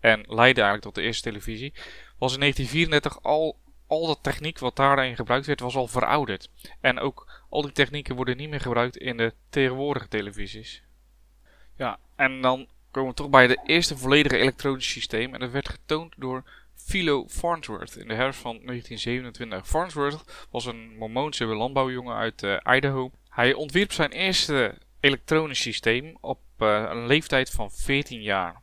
en 0.00 0.18
leidden 0.26 0.64
eigenlijk 0.64 0.82
tot 0.82 0.94
de 0.94 1.02
eerste 1.02 1.22
televisie, 1.22 1.72
was 2.18 2.32
in 2.32 2.40
1934 2.40 3.22
al 3.22 3.56
al 3.86 4.06
dat 4.06 4.22
techniek 4.22 4.58
wat 4.58 4.76
daarin 4.76 5.16
gebruikt 5.16 5.46
werd, 5.46 5.60
was 5.60 5.76
al 5.76 5.86
verouderd. 5.86 6.50
En 6.80 6.98
ook 6.98 7.25
al 7.48 7.62
die 7.62 7.72
technieken 7.72 8.16
worden 8.16 8.36
niet 8.36 8.48
meer 8.50 8.60
gebruikt 8.60 8.96
in 8.96 9.16
de 9.16 9.34
tegenwoordige 9.50 10.08
televisies. 10.08 10.82
Ja, 11.76 11.98
en 12.16 12.40
dan 12.40 12.68
komen 12.90 13.10
we 13.10 13.16
toch 13.16 13.30
bij 13.30 13.46
de 13.46 13.60
eerste 13.64 13.96
volledige 13.96 14.36
elektronische 14.36 14.90
systeem. 14.90 15.34
En 15.34 15.40
dat 15.40 15.50
werd 15.50 15.68
getoond 15.68 16.14
door 16.16 16.44
Philo 16.74 17.24
Farnsworth 17.28 17.96
in 17.96 18.08
de 18.08 18.14
herfst 18.14 18.40
van 18.40 18.60
1927. 18.64 19.66
Farnsworth 19.66 20.46
was 20.50 20.66
een 20.66 20.96
Mormoonse 20.96 21.44
landbouwjongen 21.44 22.16
uit 22.16 22.42
uh, 22.42 22.56
Idaho. 22.64 23.10
Hij 23.28 23.54
ontwierp 23.54 23.92
zijn 23.92 24.10
eerste 24.10 24.78
elektronisch 25.00 25.60
systeem 25.60 26.16
op 26.20 26.40
uh, 26.58 26.84
een 26.90 27.06
leeftijd 27.06 27.50
van 27.50 27.70
14 27.70 28.22
jaar. 28.22 28.62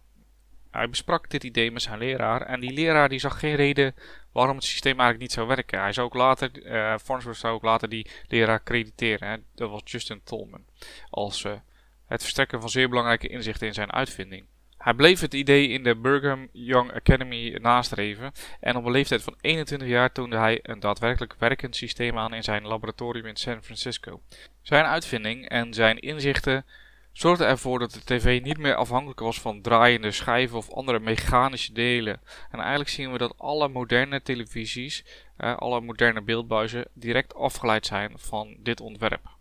Hij 0.73 0.89
besprak 0.89 1.29
dit 1.29 1.43
idee 1.43 1.71
met 1.71 1.81
zijn 1.81 1.99
leraar 1.99 2.41
en 2.41 2.59
die 2.59 2.73
leraar 2.73 3.09
die 3.09 3.19
zag 3.19 3.39
geen 3.39 3.55
reden 3.55 3.95
waarom 4.31 4.55
het 4.55 4.65
systeem 4.65 4.99
eigenlijk 4.99 5.19
niet 5.19 5.31
zou 5.31 5.47
werken. 5.47 5.79
Hij 5.79 5.93
zou 5.93 6.07
ook 6.07 6.13
later, 6.13 6.65
uh, 6.65 6.97
Farnsworth 7.03 7.37
zou 7.37 7.53
ook 7.53 7.63
later 7.63 7.89
die 7.89 8.07
leraar 8.27 8.63
crediteren. 8.63 9.27
Hè? 9.27 9.37
Dat 9.55 9.69
was 9.69 9.81
Justin 9.85 10.21
Tolman. 10.23 10.65
Als 11.09 11.43
uh, 11.43 11.53
het 12.07 12.21
verstrekken 12.21 12.59
van 12.59 12.69
zeer 12.69 12.89
belangrijke 12.89 13.27
inzichten 13.27 13.67
in 13.67 13.73
zijn 13.73 13.91
uitvinding. 13.91 14.45
Hij 14.77 14.93
bleef 14.93 15.19
het 15.19 15.33
idee 15.33 15.67
in 15.67 15.83
de 15.83 15.97
Brigham 15.97 16.49
Young 16.51 16.93
Academy 16.93 17.57
nastreven 17.61 18.31
en 18.59 18.75
op 18.75 18.85
een 18.85 18.91
leeftijd 18.91 19.21
van 19.21 19.35
21 19.41 19.87
jaar 19.87 20.11
toonde 20.11 20.37
hij 20.37 20.59
een 20.61 20.79
daadwerkelijk 20.79 21.35
werkend 21.39 21.75
systeem 21.75 22.17
aan 22.17 22.33
in 22.33 22.43
zijn 22.43 22.67
laboratorium 22.67 23.25
in 23.25 23.35
San 23.35 23.63
Francisco. 23.63 24.21
Zijn 24.61 24.85
uitvinding 24.85 25.49
en 25.49 25.73
zijn 25.73 25.99
inzichten 25.99 26.65
zorgde 27.13 27.45
ervoor 27.45 27.79
dat 27.79 27.91
de 27.91 28.03
tv 28.03 28.41
niet 28.43 28.57
meer 28.57 28.75
afhankelijk 28.75 29.19
was 29.19 29.41
van 29.41 29.61
draaiende 29.61 30.11
schijven 30.11 30.57
of 30.57 30.71
andere 30.71 30.99
mechanische 30.99 31.73
delen. 31.73 32.21
En 32.51 32.59
eigenlijk 32.59 32.89
zien 32.89 33.11
we 33.11 33.17
dat 33.17 33.33
alle 33.37 33.67
moderne 33.67 34.21
televisies, 34.21 35.05
alle 35.37 35.81
moderne 35.81 36.21
beeldbuizen, 36.21 36.87
direct 36.93 37.35
afgeleid 37.35 37.85
zijn 37.85 38.13
van 38.15 38.55
dit 38.59 38.81
ontwerp. 38.81 39.31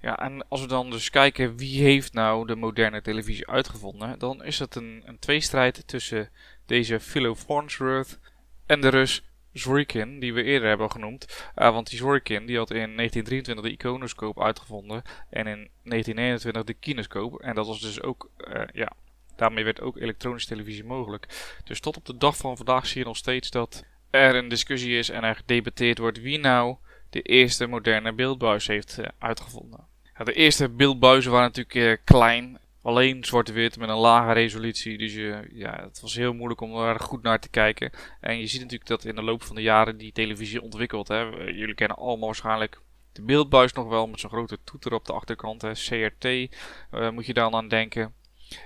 Ja, 0.00 0.18
en 0.18 0.48
als 0.48 0.60
we 0.60 0.66
dan 0.66 0.90
dus 0.90 1.10
kijken 1.10 1.56
wie 1.56 1.82
heeft 1.82 2.12
nou 2.12 2.46
de 2.46 2.54
moderne 2.54 3.02
televisie 3.02 3.48
uitgevonden, 3.48 4.18
dan 4.18 4.44
is 4.44 4.58
het 4.58 4.74
een, 4.74 5.02
een 5.04 5.18
tweestrijd 5.18 5.82
tussen 5.86 6.30
deze 6.66 7.00
Philo 7.00 7.34
Farnsworth 7.34 8.18
en 8.66 8.80
de 8.80 8.88
Rus 8.88 9.29
Zworykin, 9.52 10.20
die 10.20 10.34
we 10.34 10.42
eerder 10.42 10.68
hebben 10.68 10.90
genoemd. 10.90 11.44
Uh, 11.56 11.72
want 11.72 11.88
die 11.88 11.98
Zworykin 11.98 12.46
die 12.46 12.56
had 12.56 12.70
in 12.70 12.96
1923 12.96 13.64
de 13.64 13.70
iconoscoop 13.70 14.40
uitgevonden 14.40 15.02
en 15.30 15.46
in 15.46 15.70
1921 15.82 16.64
de 16.64 16.74
kinescoop. 16.74 17.40
En 17.40 17.54
dat 17.54 17.66
was 17.66 17.80
dus 17.80 18.02
ook, 18.02 18.30
uh, 18.38 18.62
ja, 18.72 18.92
daarmee 19.36 19.64
werd 19.64 19.80
ook 19.80 19.96
elektronische 19.96 20.48
televisie 20.48 20.84
mogelijk. 20.84 21.26
Dus 21.64 21.80
tot 21.80 21.96
op 21.96 22.04
de 22.06 22.16
dag 22.16 22.36
van 22.36 22.56
vandaag 22.56 22.86
zie 22.86 23.00
je 23.00 23.06
nog 23.06 23.16
steeds 23.16 23.50
dat 23.50 23.84
er 24.10 24.34
een 24.34 24.48
discussie 24.48 24.98
is 24.98 25.08
en 25.08 25.24
er 25.24 25.36
gedebatteerd 25.36 25.98
wordt 25.98 26.20
wie 26.20 26.38
nou 26.38 26.76
de 27.10 27.22
eerste 27.22 27.66
moderne 27.66 28.12
beeldbuis 28.12 28.66
heeft 28.66 28.96
uh, 28.98 29.06
uitgevonden. 29.18 29.88
De 30.24 30.32
eerste 30.32 30.68
beeldbuizen 30.68 31.32
waren 31.32 31.52
natuurlijk 31.54 32.00
klein 32.04 32.59
alleen 32.82 33.24
zwart-wit 33.24 33.78
met 33.78 33.88
een 33.88 33.96
lage 33.96 34.32
resolutie. 34.32 34.98
Dus 34.98 35.14
je, 35.14 35.48
ja, 35.52 35.82
het 35.82 36.00
was 36.00 36.14
heel 36.14 36.32
moeilijk 36.32 36.60
om 36.60 36.76
er 36.76 37.00
goed 37.00 37.22
naar 37.22 37.40
te 37.40 37.48
kijken. 37.48 37.90
En 38.20 38.38
je 38.38 38.46
ziet 38.46 38.60
natuurlijk 38.60 38.88
dat 38.88 39.04
in 39.04 39.14
de 39.14 39.22
loop 39.22 39.42
van 39.42 39.56
de 39.56 39.62
jaren 39.62 39.96
die 39.96 40.12
televisie 40.12 40.62
ontwikkelt. 40.62 41.08
Hè. 41.08 41.20
Jullie 41.46 41.74
kennen 41.74 41.96
allemaal 41.96 42.26
waarschijnlijk 42.26 42.80
de 43.12 43.22
beeldbuis 43.22 43.72
nog 43.72 43.88
wel 43.88 44.06
met 44.06 44.20
zo'n 44.20 44.30
grote 44.30 44.58
toeter 44.64 44.92
op 44.92 45.06
de 45.06 45.12
achterkant. 45.12 45.62
Hè. 45.62 45.72
CRT 45.72 46.24
uh, 46.24 47.10
moet 47.10 47.26
je 47.26 47.34
dan 47.34 47.54
aan 47.54 47.68
denken. 47.68 48.14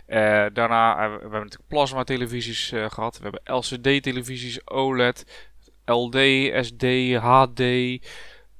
Uh, 0.08 0.46
daarna 0.52 0.94
we 0.94 1.00
hebben 1.00 1.30
we 1.30 1.38
natuurlijk 1.38 1.68
plasma 1.68 2.04
televisies 2.04 2.72
gehad. 2.88 3.18
We 3.18 3.22
hebben 3.22 3.56
LCD 3.56 4.02
televisies, 4.02 4.70
OLED, 4.70 5.48
LD, 5.84 6.16
SD, 6.64 7.14
HD, 7.14 7.60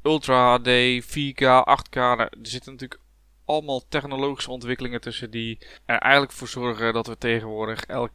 Ultra 0.03 0.59
HD, 0.59 1.03
4K, 1.03 1.65
8K. 1.65 1.95
Nou, 1.95 2.21
er 2.21 2.31
zitten 2.43 2.73
natuurlijk 2.73 3.01
allemaal 3.45 3.89
technologische 3.89 4.51
ontwikkelingen 4.51 5.01
tussen 5.01 5.31
die 5.31 5.59
er 5.87 5.99
eigenlijk 5.99 6.33
voor 6.33 6.49
zorgen 6.49 6.93
dat 6.93 7.07
we 7.07 7.19
tegenwoordig 7.19 7.85
elk 7.85 8.11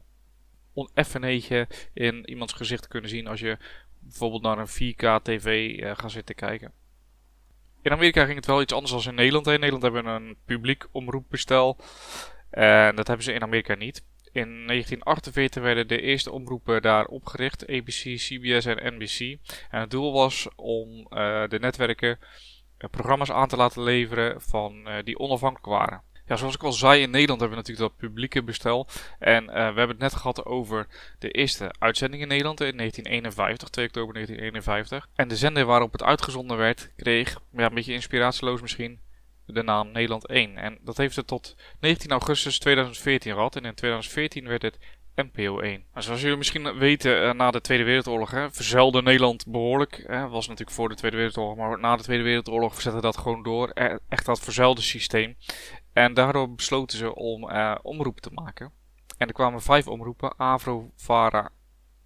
oneffenheetje 0.73 1.67
in 1.93 2.29
iemands 2.29 2.53
gezicht 2.53 2.87
kunnen 2.87 3.09
zien 3.09 3.27
als 3.27 3.39
je 3.39 3.57
bijvoorbeeld 3.99 4.41
naar 4.41 4.57
een 4.57 4.93
4K 4.93 5.21
tv 5.23 5.77
uh, 5.77 5.91
gaat 5.95 6.11
zitten 6.11 6.35
kijken. 6.35 6.71
In 7.81 7.91
Amerika 7.91 8.25
ging 8.25 8.35
het 8.35 8.45
wel 8.45 8.61
iets 8.61 8.73
anders 8.73 8.91
dan 8.91 9.01
in 9.03 9.15
Nederland. 9.15 9.47
In 9.47 9.53
Nederland 9.53 9.83
hebben 9.83 10.03
we 10.03 10.09
een 10.09 10.37
publiek 10.45 10.87
omroepbestel. 10.91 11.77
En 12.49 12.95
dat 12.95 13.07
hebben 13.07 13.25
ze 13.25 13.33
in 13.33 13.41
Amerika 13.41 13.75
niet. 13.75 14.03
In 14.31 14.67
1948 14.67 15.63
werden 15.63 15.87
de 15.87 16.01
eerste 16.01 16.31
omroepen 16.31 16.81
daar 16.81 17.05
opgericht. 17.05 17.67
ABC, 17.67 18.17
CBS 18.17 18.65
en 18.65 18.95
NBC. 18.95 19.37
En 19.69 19.79
het 19.79 19.91
doel 19.91 20.13
was 20.13 20.47
om 20.55 20.89
uh, 20.89 21.47
de 21.47 21.59
netwerken 21.59 22.19
eh, 22.19 22.27
programma's 22.87 23.31
aan 23.31 23.47
te 23.47 23.57
laten 23.57 23.83
leveren 23.83 24.41
van, 24.41 24.87
uh, 24.87 24.93
die 25.03 25.19
onafhankelijk 25.19 25.65
waren. 25.65 26.01
Ja, 26.29 26.35
zoals 26.35 26.55
ik 26.55 26.63
al 26.63 26.71
zei, 26.71 27.01
in 27.01 27.09
Nederland 27.09 27.39
hebben 27.39 27.57
we 27.57 27.63
natuurlijk 27.63 27.91
dat 27.91 28.09
publieke 28.09 28.43
bestel. 28.43 28.87
En 29.19 29.43
uh, 29.43 29.49
we 29.49 29.59
hebben 29.59 29.89
het 29.89 29.99
net 29.99 30.15
gehad 30.15 30.45
over 30.45 30.87
de 31.19 31.29
eerste 31.29 31.73
uitzending 31.79 32.21
in 32.21 32.27
Nederland 32.27 32.61
in 32.61 32.77
1951, 32.77 33.69
2 33.69 33.85
oktober 33.85 34.13
1951. 34.13 35.09
En 35.15 35.27
de 35.27 35.35
zender 35.35 35.65
waarop 35.65 35.91
het 35.91 36.03
uitgezonden 36.03 36.57
werd, 36.57 36.91
kreeg, 36.95 37.39
ja, 37.51 37.65
een 37.65 37.73
beetje 37.73 37.93
inspiratieloos 37.93 38.61
misschien, 38.61 38.99
de 39.45 39.63
naam 39.63 39.91
Nederland 39.91 40.27
1. 40.27 40.57
En 40.57 40.77
dat 40.81 40.97
heeft 40.97 41.15
het 41.15 41.27
tot 41.27 41.55
19 41.79 42.11
augustus 42.11 42.59
2014 42.59 43.33
gehad. 43.33 43.55
En 43.55 43.65
in 43.65 43.73
2014 43.73 44.47
werd 44.47 44.61
het 44.61 44.77
NPO 45.23 45.59
1. 45.59 45.83
Nou, 45.91 46.03
zoals 46.03 46.21
jullie 46.21 46.37
misschien 46.37 46.77
weten, 46.77 47.23
uh, 47.23 47.33
na 47.33 47.51
de 47.51 47.61
Tweede 47.61 47.83
Wereldoorlog 47.83 48.31
hè, 48.31 49.01
Nederland 49.01 49.47
behoorlijk. 49.47 50.03
Hè, 50.07 50.27
was 50.27 50.47
natuurlijk 50.47 50.77
voor 50.77 50.89
de 50.89 50.95
Tweede 50.95 51.17
Wereldoorlog, 51.17 51.55
maar 51.57 51.79
na 51.79 51.95
de 51.95 52.03
Tweede 52.03 52.23
Wereldoorlog 52.23 52.81
zette 52.81 53.01
dat 53.01 53.17
gewoon 53.17 53.43
door. 53.43 53.71
E 53.73 53.97
echt 54.09 54.25
dat 54.25 54.39
verzuilde 54.39 54.81
systeem. 54.81 55.35
En 55.93 56.13
daardoor 56.13 56.53
besloten 56.55 56.97
ze 56.97 57.15
om 57.15 57.51
omroepen 57.81 58.21
te 58.21 58.31
maken. 58.33 58.71
En 59.17 59.27
er 59.27 59.33
kwamen 59.33 59.61
vijf 59.61 59.87
omroepen: 59.87 60.39
Avro, 60.39 60.91
Vara, 60.95 61.49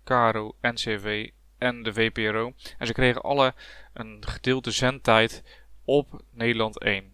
Caro, 0.04 0.56
NCV 0.62 1.30
en 1.58 1.84
de 1.84 1.94
VPRO. 1.94 2.54
En 2.78 2.88
ze 2.88 2.94
kregen 2.94 3.22
alle 3.22 3.54
een 3.94 4.24
gedeelte 4.28 4.72
zendtijd 4.72 5.44
op 5.86 6.24
Nederland 6.32 6.80
1. 6.80 7.13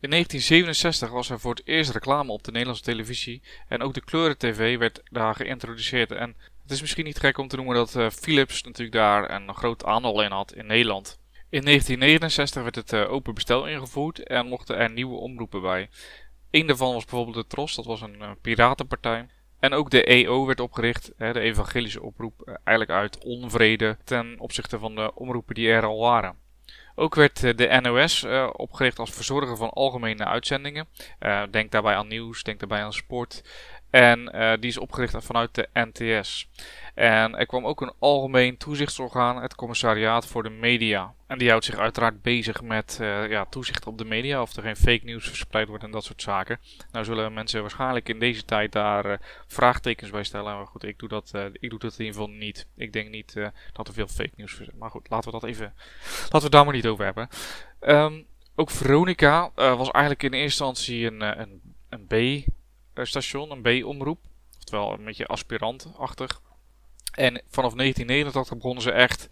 In 0.00 0.10
1967 0.10 1.10
was 1.10 1.30
er 1.30 1.40
voor 1.40 1.54
het 1.54 1.66
eerst 1.66 1.90
reclame 1.90 2.32
op 2.32 2.44
de 2.44 2.50
Nederlandse 2.50 2.84
televisie 2.84 3.42
en 3.68 3.82
ook 3.82 3.94
de 3.94 4.04
kleuren-tv 4.04 4.78
werd 4.78 5.02
daar 5.10 5.34
geïntroduceerd. 5.34 6.12
En 6.12 6.36
het 6.62 6.70
is 6.70 6.80
misschien 6.80 7.04
niet 7.04 7.18
gek 7.18 7.38
om 7.38 7.48
te 7.48 7.56
noemen 7.56 7.74
dat 7.74 7.94
uh, 7.94 8.10
Philips 8.10 8.62
natuurlijk 8.62 8.92
daar 8.92 9.30
een 9.30 9.54
groot 9.54 9.84
aandeel 9.84 10.22
in 10.22 10.30
had 10.30 10.54
in 10.54 10.66
Nederland. 10.66 11.18
In 11.32 11.64
1969 11.64 12.62
werd 12.62 12.74
het 12.74 12.92
uh, 12.92 13.12
open 13.12 13.34
bestel 13.34 13.66
ingevoerd 13.66 14.22
en 14.22 14.46
mochten 14.46 14.76
er 14.76 14.90
nieuwe 14.90 15.16
omroepen 15.16 15.62
bij. 15.62 15.88
Eén 16.50 16.66
daarvan 16.66 16.92
was 16.92 17.04
bijvoorbeeld 17.04 17.36
de 17.36 17.46
Tros, 17.46 17.74
dat 17.74 17.84
was 17.84 18.00
een 18.00 18.16
uh, 18.20 18.30
piratenpartij. 18.40 19.26
En 19.58 19.72
ook 19.72 19.90
de 19.90 20.04
EO 20.04 20.46
werd 20.46 20.60
opgericht, 20.60 21.12
hè, 21.16 21.32
de 21.32 21.40
evangelische 21.40 22.02
oproep, 22.02 22.58
eigenlijk 22.64 22.98
uit 22.98 23.24
onvrede 23.24 23.98
ten 24.04 24.34
opzichte 24.38 24.78
van 24.78 24.94
de 24.94 25.14
omroepen 25.14 25.54
die 25.54 25.70
er 25.70 25.84
al 25.84 25.98
waren. 25.98 26.36
Ook 27.00 27.14
werd 27.14 27.44
eh, 27.44 27.56
de 27.56 27.80
NOS 27.82 28.22
uh, 28.22 28.48
opgericht 28.52 28.98
als 28.98 29.10
verzorger 29.10 29.56
van 29.56 29.70
algemene 29.70 30.24
uitzendingen. 30.24 30.88
Uh, 31.20 31.42
denk 31.50 31.70
daarbij 31.70 31.94
aan 31.94 32.08
nieuws, 32.08 32.42
denk 32.42 32.58
daarbij 32.58 32.82
aan 32.82 32.92
sport. 32.92 33.42
En 33.90 34.30
uh, 34.34 34.52
die 34.60 34.70
is 34.70 34.78
opgericht 34.78 35.14
vanuit 35.18 35.54
de 35.54 35.68
NTS. 35.72 36.48
En 36.94 37.36
er 37.36 37.46
kwam 37.46 37.66
ook 37.66 37.80
een 37.80 37.92
algemeen 37.98 38.56
toezichtsorgaan, 38.56 39.42
het 39.42 39.54
Commissariaat 39.54 40.26
voor 40.26 40.42
de 40.42 40.50
Media. 40.50 41.14
En 41.26 41.38
die 41.38 41.48
houdt 41.48 41.64
zich 41.64 41.78
uiteraard 41.78 42.22
bezig 42.22 42.62
met 42.62 42.98
uh, 43.00 43.28
ja, 43.28 43.44
toezicht 43.44 43.86
op 43.86 43.98
de 43.98 44.04
media, 44.04 44.42
of 44.42 44.56
er 44.56 44.62
geen 44.62 44.76
fake 44.76 45.04
news 45.04 45.28
verspreid 45.28 45.68
wordt 45.68 45.84
en 45.84 45.90
dat 45.90 46.04
soort 46.04 46.22
zaken. 46.22 46.58
Nou 46.92 47.04
zullen 47.04 47.32
mensen 47.32 47.60
waarschijnlijk 47.60 48.08
in 48.08 48.18
deze 48.18 48.44
tijd 48.44 48.72
daar 48.72 49.06
uh, 49.06 49.16
vraagtekens 49.46 50.10
bij 50.10 50.22
stellen. 50.22 50.56
Maar 50.56 50.66
goed, 50.66 50.84
ik 50.84 50.98
doe 50.98 51.08
dat, 51.08 51.32
ik 51.52 51.70
doe 51.70 51.78
dat 51.78 51.92
in 51.98 52.04
ieder 52.04 52.20
geval 52.20 52.36
niet. 52.36 52.66
Ik 52.76 52.92
denk 52.92 53.10
niet 53.10 53.34
dat 53.72 53.88
er 53.88 53.94
veel 53.94 54.08
fake 54.08 54.32
news 54.36 54.60
is. 54.60 54.68
Maar 54.78 54.90
goed, 54.90 55.10
laten 55.10 55.32
we 55.32 55.38
dat 55.40 55.48
even, 55.48 55.72
laten 56.04 56.36
we 56.36 56.42
het 56.42 56.52
daar 56.52 56.64
maar 56.64 56.74
niet 56.74 56.86
over 56.86 57.04
hebben. 57.04 57.28
Um, 57.80 58.26
ook 58.54 58.70
Veronica 58.70 59.50
was 59.54 59.90
eigenlijk 59.90 60.22
in 60.22 60.32
eerste 60.32 60.64
instantie 60.64 61.06
een, 61.06 61.40
een, 61.40 61.60
een 61.88 62.06
B-station, 63.02 63.50
een 63.50 63.82
B-omroep. 63.82 64.20
Oftewel 64.58 64.92
een 64.92 65.04
beetje 65.04 65.26
aspirantachtig. 65.26 66.40
En 67.14 67.42
vanaf 67.48 67.74
1989 67.74 68.56
begonnen 68.56 68.82
ze 68.82 68.90
echt 68.92 69.28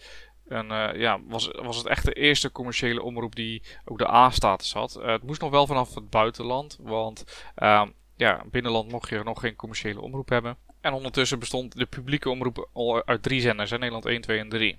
en 0.49 0.71
uh, 0.71 0.89
ja, 0.95 1.21
was, 1.27 1.51
was 1.63 1.77
het 1.77 1.87
echt 1.87 2.05
de 2.05 2.13
eerste 2.13 2.53
commerciële 2.53 3.03
omroep 3.03 3.35
die 3.35 3.63
ook 3.85 3.99
de 3.99 4.11
A-status 4.11 4.73
had. 4.73 4.97
Uh, 4.99 5.07
het 5.07 5.23
moest 5.23 5.41
nog 5.41 5.51
wel 5.51 5.67
vanaf 5.67 5.95
het 5.95 6.11
buitenland, 6.11 6.79
want 6.81 7.25
uh, 7.59 7.83
ja, 8.17 8.45
binnenland 8.51 8.91
mocht 8.91 9.09
je 9.09 9.23
nog 9.25 9.41
geen 9.41 9.57
commerciële 9.57 10.01
omroep 10.01 10.29
hebben. 10.29 10.57
En 10.81 10.93
ondertussen 10.93 11.39
bestond 11.39 11.77
de 11.77 11.87
publieke 11.87 12.31
omroep 12.31 12.69
al 12.73 13.07
uit 13.07 13.23
drie 13.23 13.41
zenders, 13.41 13.71
hè, 13.71 13.79
Nederland 13.79 14.07
1, 14.07 14.21
2 14.21 14.39
en 14.39 14.49
3. 14.49 14.71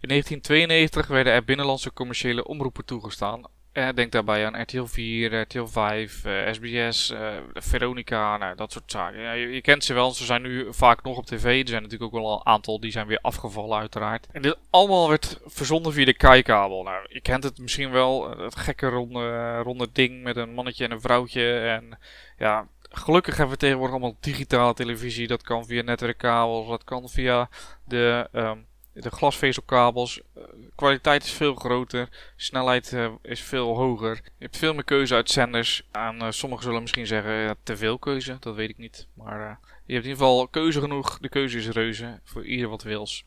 In 0.00 0.08
1992 0.08 1.06
werden 1.06 1.32
er 1.32 1.44
binnenlandse 1.44 1.92
commerciële 1.92 2.46
omroepen 2.46 2.84
toegestaan 2.84 3.44
uh, 3.72 3.88
denk 3.94 4.12
daarbij 4.12 4.46
aan 4.46 4.62
RTL 4.62 4.84
4, 4.84 5.40
RTL 5.40 5.64
5, 5.64 6.24
uh, 6.24 6.52
SBS, 6.52 7.10
uh, 7.10 7.36
Veronica, 7.52 8.36
nou, 8.36 8.56
dat 8.56 8.72
soort 8.72 8.90
zaken. 8.90 9.20
Ja, 9.20 9.32
je, 9.32 9.60
kent 9.60 9.84
ze 9.84 9.94
wel, 9.94 10.10
ze 10.10 10.24
zijn 10.24 10.42
nu 10.42 10.66
vaak 10.70 11.02
nog 11.02 11.16
op 11.16 11.26
tv. 11.26 11.60
Er 11.62 11.68
zijn 11.68 11.82
natuurlijk 11.82 12.14
ook 12.14 12.22
wel 12.22 12.32
een 12.32 12.46
aantal 12.46 12.80
die 12.80 12.90
zijn 12.90 13.06
weer 13.06 13.18
afgevallen 13.22 13.78
uiteraard. 13.78 14.26
En 14.32 14.42
dit 14.42 14.56
allemaal 14.70 15.08
werd 15.08 15.40
verzonden 15.44 15.92
via 15.92 16.04
de 16.04 16.14
kijkkabel. 16.14 16.82
Nou, 16.82 17.06
je 17.08 17.20
kent 17.20 17.44
het 17.44 17.58
misschien 17.58 17.90
wel, 17.90 18.38
het 18.38 18.56
gekke 18.56 18.88
ronde, 18.88 19.58
ronde 19.58 19.88
ding 19.92 20.22
met 20.22 20.36
een 20.36 20.54
mannetje 20.54 20.84
en 20.84 20.90
een 20.90 21.00
vrouwtje. 21.00 21.58
En 21.58 21.98
ja, 22.38 22.66
gelukkig 22.90 23.36
hebben 23.36 23.54
we 23.54 23.60
tegenwoordig 23.60 23.94
allemaal 23.94 24.16
digitale 24.20 24.74
televisie. 24.74 25.26
Dat 25.26 25.42
kan 25.42 25.66
via 25.66 25.82
netwerkkabels, 25.82 26.68
dat 26.68 26.84
kan 26.84 27.08
via 27.08 27.48
de... 27.84 28.28
Um, 28.32 28.68
de 28.92 29.10
glasvezelkabels. 29.10 30.20
Eh, 30.34 30.42
kwaliteit 30.74 31.24
is 31.24 31.32
veel 31.32 31.54
groter. 31.54 32.08
Snelheid 32.36 32.92
uh, 32.92 33.12
is 33.22 33.40
veel 33.40 33.76
hoger. 33.76 34.14
Je 34.14 34.44
hebt 34.44 34.56
veel 34.56 34.74
meer 34.74 34.84
keuze 34.84 35.14
uit 35.14 35.30
zenders. 35.30 35.82
En 35.90 36.16
uh, 36.16 36.30
sommigen 36.30 36.64
zullen 36.64 36.80
misschien 36.80 37.06
zeggen 37.06 37.56
te 37.62 37.76
veel 37.76 37.98
keuze. 37.98 38.36
Dat 38.40 38.54
weet 38.54 38.70
ik 38.70 38.78
niet. 38.78 39.06
Maar 39.14 39.38
je 39.38 39.46
hebt 39.94 40.04
in 40.04 40.10
ieder 40.10 40.10
geval 40.10 40.48
keuze 40.48 40.80
genoeg. 40.80 41.18
De 41.18 41.28
keuze 41.28 41.58
is 41.58 41.68
reuze. 41.68 42.20
Voor 42.24 42.44
ieder 42.44 42.68
wat 42.68 42.82
wils. 42.82 43.24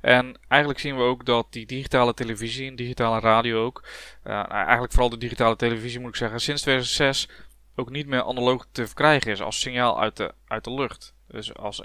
En 0.00 0.38
eigenlijk 0.48 0.80
zien 0.80 0.96
we 0.96 1.02
ook 1.02 1.24
dat 1.24 1.46
die 1.50 1.66
digitale 1.66 2.14
televisie 2.14 2.68
en 2.68 2.76
digitale 2.76 3.20
radio 3.20 3.64
ook. 3.64 3.84
Eigenlijk 4.22 4.92
vooral 4.92 5.10
de 5.10 5.18
digitale 5.18 5.56
televisie 5.56 6.00
moet 6.00 6.08
ik 6.08 6.16
zeggen. 6.16 6.40
Sinds 6.40 6.62
2006 6.62 7.28
ook 7.74 7.90
niet 7.90 8.06
meer 8.06 8.22
analoog 8.22 8.66
te 8.72 8.86
verkrijgen 8.86 9.32
is 9.32 9.42
als 9.42 9.60
signaal 9.60 10.00
uit 10.00 10.16
de, 10.16 10.34
uit 10.46 10.64
de 10.64 10.74
lucht. 10.74 11.14
Dus 11.28 11.54
als 11.54 11.82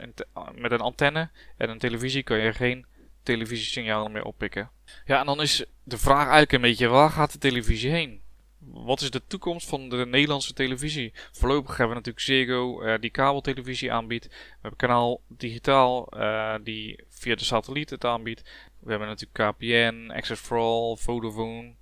met 0.55 0.71
een 0.71 0.79
antenne 0.79 1.29
en 1.57 1.69
een 1.69 1.77
televisie 1.77 2.23
kan 2.23 2.39
je 2.39 2.53
geen 2.53 2.85
televisiesignalen 3.31 4.11
meer 4.11 4.23
oppikken. 4.23 4.69
Ja, 5.05 5.19
en 5.19 5.25
dan 5.25 5.41
is 5.41 5.65
de 5.83 5.97
vraag 5.97 6.19
eigenlijk 6.19 6.51
een 6.51 6.61
beetje, 6.61 6.87
waar 6.87 7.09
gaat 7.09 7.31
de 7.31 7.37
televisie 7.37 7.91
heen? 7.91 8.21
wat 8.59 9.01
is 9.01 9.11
de 9.11 9.21
toekomst 9.27 9.67
van 9.67 9.89
de 9.89 10.05
Nederlandse 10.05 10.53
televisie? 10.53 11.13
Voorlopig 11.31 11.77
hebben 11.77 11.87
we 11.87 11.93
natuurlijk 11.93 12.25
Ziggo, 12.25 12.83
uh, 12.83 12.93
die 12.99 13.09
kabeltelevisie 13.09 13.91
aanbiedt. 13.91 14.25
We 14.27 14.33
hebben 14.61 14.79
kanaal 14.79 15.21
digitaal, 15.27 16.07
uh, 16.17 16.55
die 16.63 17.03
via 17.09 17.35
de 17.35 17.43
satelliet 17.43 17.89
het 17.89 18.05
aanbiedt. 18.05 18.41
We 18.79 18.89
hebben 18.89 19.07
natuurlijk 19.07 19.55
KPN, 19.55 20.11
Access 20.15 20.41
for 20.41 20.57
All, 20.57 20.95
Vodafone. 20.95 21.75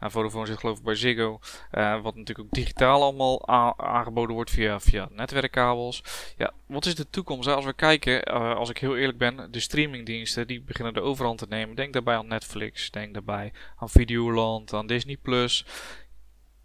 Nou, 0.00 0.12
Vodafone 0.12 0.46
zit 0.46 0.58
geloof 0.58 0.78
ik 0.78 0.84
bij 0.84 0.94
Ziggo. 0.94 1.38
Uh, 1.72 2.02
wat 2.02 2.14
natuurlijk 2.14 2.48
ook 2.48 2.54
digitaal 2.54 3.02
allemaal 3.02 3.48
aangeboden 3.78 4.34
wordt 4.34 4.50
via, 4.50 4.80
via 4.80 5.08
netwerkkabels. 5.12 6.02
Ja, 6.36 6.52
wat 6.66 6.86
is 6.86 6.94
de 6.94 7.10
toekomst? 7.10 7.48
Als 7.48 7.64
we 7.64 7.72
kijken, 7.72 8.34
uh, 8.34 8.54
als 8.54 8.70
ik 8.70 8.78
heel 8.78 8.96
eerlijk 8.96 9.18
ben, 9.18 9.48
de 9.50 9.60
streamingdiensten 9.60 10.46
die 10.46 10.60
beginnen 10.60 10.94
de 10.94 11.00
overhand 11.00 11.38
te 11.38 11.46
nemen. 11.48 11.76
Denk 11.76 11.92
daarbij 11.92 12.16
aan 12.16 12.26
Netflix, 12.26 12.90
denk 12.90 13.14
daarbij 13.14 13.52
aan 13.76 13.88
Videoland, 13.88 14.72
aan 14.72 14.86
Disney+. 14.86 15.16
Plus. 15.16 15.64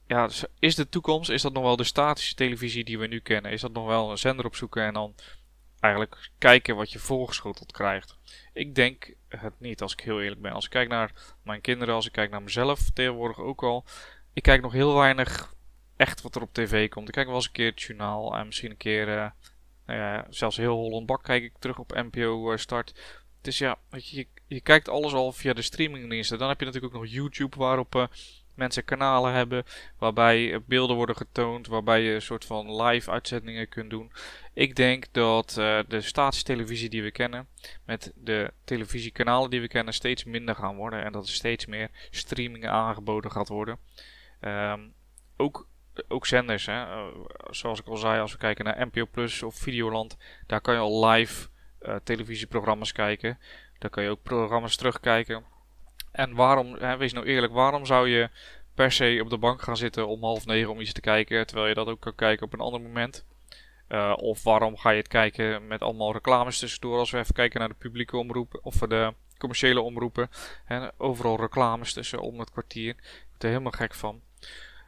Ja, 0.07 0.27
dus 0.27 0.43
is 0.59 0.75
de 0.75 0.89
toekomst, 0.89 1.29
is 1.29 1.41
dat 1.41 1.53
nog 1.53 1.63
wel 1.63 1.75
de 1.75 1.83
statische 1.83 2.35
televisie 2.35 2.83
die 2.83 2.99
we 2.99 3.07
nu 3.07 3.19
kennen? 3.19 3.51
Is 3.51 3.61
dat 3.61 3.73
nog 3.73 3.85
wel 3.85 4.11
een 4.11 4.17
zender 4.17 4.45
opzoeken 4.45 4.83
en 4.83 4.93
dan 4.93 5.15
eigenlijk 5.83 6.31
kijken 6.37 6.75
wat 6.75 6.91
je 6.91 6.99
voorgeschoteld 6.99 7.71
krijgt? 7.71 8.17
Ik 8.53 8.75
denk 8.75 9.13
het 9.27 9.59
niet, 9.59 9.81
als 9.81 9.93
ik 9.93 9.99
heel 9.99 10.21
eerlijk 10.21 10.41
ben. 10.41 10.51
Als 10.51 10.65
ik 10.65 10.71
kijk 10.71 10.89
naar 10.89 11.11
mijn 11.43 11.61
kinderen, 11.61 11.95
als 11.95 12.05
ik 12.05 12.11
kijk 12.11 12.31
naar 12.31 12.43
mezelf 12.43 12.89
tegenwoordig 12.89 13.39
ook 13.39 13.63
al. 13.63 13.85
Ik 14.33 14.43
kijk 14.43 14.61
nog 14.61 14.71
heel 14.71 14.95
weinig 14.95 15.53
echt 15.95 16.21
wat 16.21 16.35
er 16.35 16.41
op 16.41 16.53
tv 16.53 16.89
komt. 16.89 17.07
Ik 17.07 17.13
kijk 17.13 17.27
wel 17.27 17.35
eens 17.35 17.45
een 17.45 17.51
keer 17.51 17.69
het 17.69 17.81
journaal 17.81 18.37
en 18.37 18.45
misschien 18.45 18.71
een 18.71 18.77
keer, 18.77 19.07
uh, 19.07 19.29
nou 19.85 20.25
zelfs 20.29 20.57
heel 20.57 20.75
Holland 20.75 21.05
Bak 21.05 21.23
kijk 21.23 21.43
ik 21.43 21.53
terug 21.59 21.79
op 21.79 21.93
NPO 21.93 22.51
uh, 22.51 22.57
Start. 22.57 23.19
Dus 23.41 23.57
ja, 23.57 23.77
je, 23.89 24.27
je, 24.47 24.61
kijkt 24.61 24.89
alles 24.89 25.13
al 25.13 25.31
via 25.31 25.53
de 25.53 25.61
streamingdiensten. 25.61 26.37
Dan 26.37 26.49
heb 26.49 26.59
je 26.59 26.65
natuurlijk 26.65 26.93
ook 26.93 27.01
nog 27.01 27.11
YouTube 27.11 27.57
waarop 27.57 27.95
uh, 27.95 28.05
mensen 28.55 28.85
kanalen 28.85 29.33
hebben 29.33 29.63
waarbij 29.97 30.61
beelden 30.65 30.95
worden 30.95 31.15
getoond, 31.15 31.67
waarbij 31.67 32.01
je 32.01 32.13
een 32.13 32.21
soort 32.21 32.45
van 32.45 32.81
live 32.81 33.11
uitzendingen 33.11 33.69
kunt 33.69 33.89
doen. 33.89 34.11
Ik 34.53 34.75
denk 34.75 35.05
dat 35.11 35.55
uh, 35.59 35.79
de 35.87 36.01
statiestelevisie 36.01 36.89
die 36.89 37.03
we 37.03 37.11
kennen, 37.11 37.47
met 37.85 38.11
de 38.15 38.53
televisiekanalen 38.63 39.49
die 39.49 39.61
we 39.61 39.67
kennen, 39.67 39.93
steeds 39.93 40.23
minder 40.23 40.55
gaan 40.55 40.75
worden 40.75 41.03
en 41.03 41.11
dat 41.11 41.27
er 41.27 41.33
steeds 41.33 41.65
meer 41.65 41.89
streaming 42.09 42.67
aangeboden 42.67 43.31
gaat 43.31 43.47
worden. 43.47 43.79
Um, 44.41 44.93
ook, 45.37 45.67
ook 46.07 46.25
zenders, 46.25 46.65
hè. 46.65 46.85
Uh, 46.85 47.07
zoals 47.49 47.79
ik 47.79 47.87
al 47.87 47.97
zei, 47.97 48.19
als 48.19 48.31
we 48.31 48.37
kijken 48.37 48.65
naar 48.65 48.87
NPO 48.87 49.05
Plus 49.11 49.43
of 49.43 49.55
Videoland, 49.55 50.17
daar 50.47 50.61
kan 50.61 50.73
je 50.73 50.79
al 50.79 51.05
live 51.05 51.47
televisieprogramma's 52.03 52.91
kijken. 52.91 53.39
Daar 53.79 53.89
kan 53.89 54.03
je 54.03 54.09
ook 54.09 54.21
programma's 54.21 54.75
terugkijken. 54.75 55.43
En 56.13 56.35
waarom, 56.35 56.73
hè, 56.73 56.97
wees 56.97 57.13
nou 57.13 57.25
eerlijk, 57.25 57.53
waarom 57.53 57.85
zou 57.85 58.09
je 58.09 58.29
per 58.73 58.91
se 58.91 59.19
op 59.23 59.29
de 59.29 59.37
bank 59.37 59.61
gaan 59.61 59.77
zitten 59.77 60.07
om 60.07 60.23
half 60.23 60.45
negen 60.45 60.71
om 60.71 60.79
iets 60.79 60.93
te 60.93 61.01
kijken, 61.01 61.47
terwijl 61.47 61.67
je 61.67 61.73
dat 61.73 61.87
ook 61.87 61.99
kan 61.99 62.15
kijken 62.15 62.45
op 62.45 62.53
een 62.53 62.59
ander 62.59 62.81
moment? 62.81 63.25
Uh, 63.89 64.13
of 64.17 64.43
waarom 64.43 64.77
ga 64.77 64.89
je 64.89 64.97
het 64.97 65.07
kijken 65.07 65.67
met 65.67 65.81
allemaal 65.81 66.13
reclames 66.13 66.59
tussendoor 66.59 66.97
als 66.97 67.11
we 67.11 67.17
even 67.17 67.33
kijken 67.33 67.59
naar 67.59 67.69
de 67.69 67.75
publieke 67.75 68.17
omroepen 68.17 68.63
of 68.63 68.75
de 68.75 69.13
commerciële 69.37 69.81
omroepen. 69.81 70.29
Hè, 70.65 70.87
overal 70.97 71.39
reclames 71.39 71.93
tussen 71.93 72.19
om 72.19 72.39
het 72.39 72.51
kwartier. 72.51 72.89
Ik 72.89 73.25
word 73.29 73.43
er 73.43 73.49
helemaal 73.49 73.71
gek 73.71 73.93
van. 73.93 74.21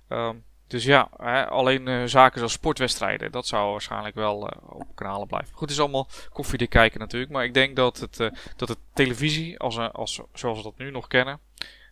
Um, 0.10 0.44
dus 0.68 0.84
ja, 0.84 1.10
hè, 1.18 1.48
alleen 1.48 1.88
uh, 1.88 2.06
zaken 2.06 2.38
zoals 2.38 2.54
sportwedstrijden, 2.54 3.32
dat 3.32 3.48
zou 3.48 3.72
waarschijnlijk 3.72 4.16
wel 4.16 4.44
uh, 4.44 4.70
op 4.70 4.96
kanalen 4.96 5.28
blijven. 5.28 5.54
Goed, 5.54 5.62
het 5.62 5.70
is 5.70 5.80
allemaal 5.80 6.08
koffiedik 6.34 6.70
kijken 6.70 7.00
natuurlijk. 7.00 7.32
Maar 7.32 7.44
ik 7.44 7.54
denk 7.54 7.76
dat 7.76 8.00
het, 8.00 8.20
uh, 8.20 8.32
dat 8.56 8.70
het 8.70 8.78
televisie, 8.94 9.60
als, 9.60 9.78
als, 9.78 10.22
zoals 10.34 10.58
we 10.58 10.64
dat 10.64 10.78
nu 10.78 10.92
nog 10.92 11.08
kennen. 11.08 11.40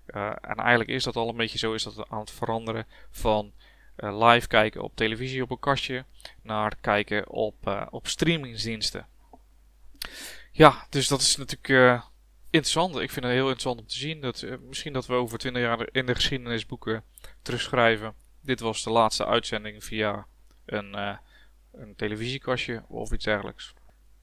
en 0.06 0.56
eigenlijk 0.56 0.90
is 0.90 1.04
dat 1.04 1.16
al 1.16 1.30
een 1.30 1.38
beetje 1.38 1.58
zo, 1.58 1.74
is 1.74 1.84
dat 1.84 2.10
aan 2.10 2.20
het 2.20 2.32
veranderen 2.32 2.88
van 3.12 3.52
live 3.96 4.48
kijken 4.48 4.84
op 4.84 4.96
televisie 4.96 5.44
op 5.44 5.52
een 5.52 5.60
kastje. 5.60 6.06
Naar 6.42 6.76
kijken 6.82 7.30
op, 7.30 7.88
op 7.90 8.08
streamingsdiensten. 8.08 9.08
Ja, 10.52 10.86
dus 10.90 11.08
dat 11.08 11.22
is 11.22 11.36
natuurlijk 11.36 12.04
interessant. 12.50 12.96
Ik 12.96 13.12
vind 13.12 13.26
het 13.26 13.34
heel 13.34 13.42
interessant 13.42 13.80
om 13.80 13.88
te 13.88 13.98
zien. 13.98 14.22
Dat, 14.22 14.46
misschien 14.62 14.94
dat 14.94 15.06
we 15.06 15.14
over 15.14 15.38
20 15.38 15.62
jaar 15.62 15.88
in 15.92 16.06
de 16.06 16.16
geschiedenisboeken 16.16 17.04
terugschrijven 17.42 18.16
dit 18.44 18.60
was 18.60 18.84
de 18.84 18.90
laatste 18.90 19.26
uitzending 19.26 19.84
via 19.84 20.26
een, 20.66 20.96
uh, 20.96 21.18
een 21.72 21.96
televisiekastje 21.96 22.84
of 22.88 23.12
iets 23.12 23.26
dergelijks. 23.26 23.74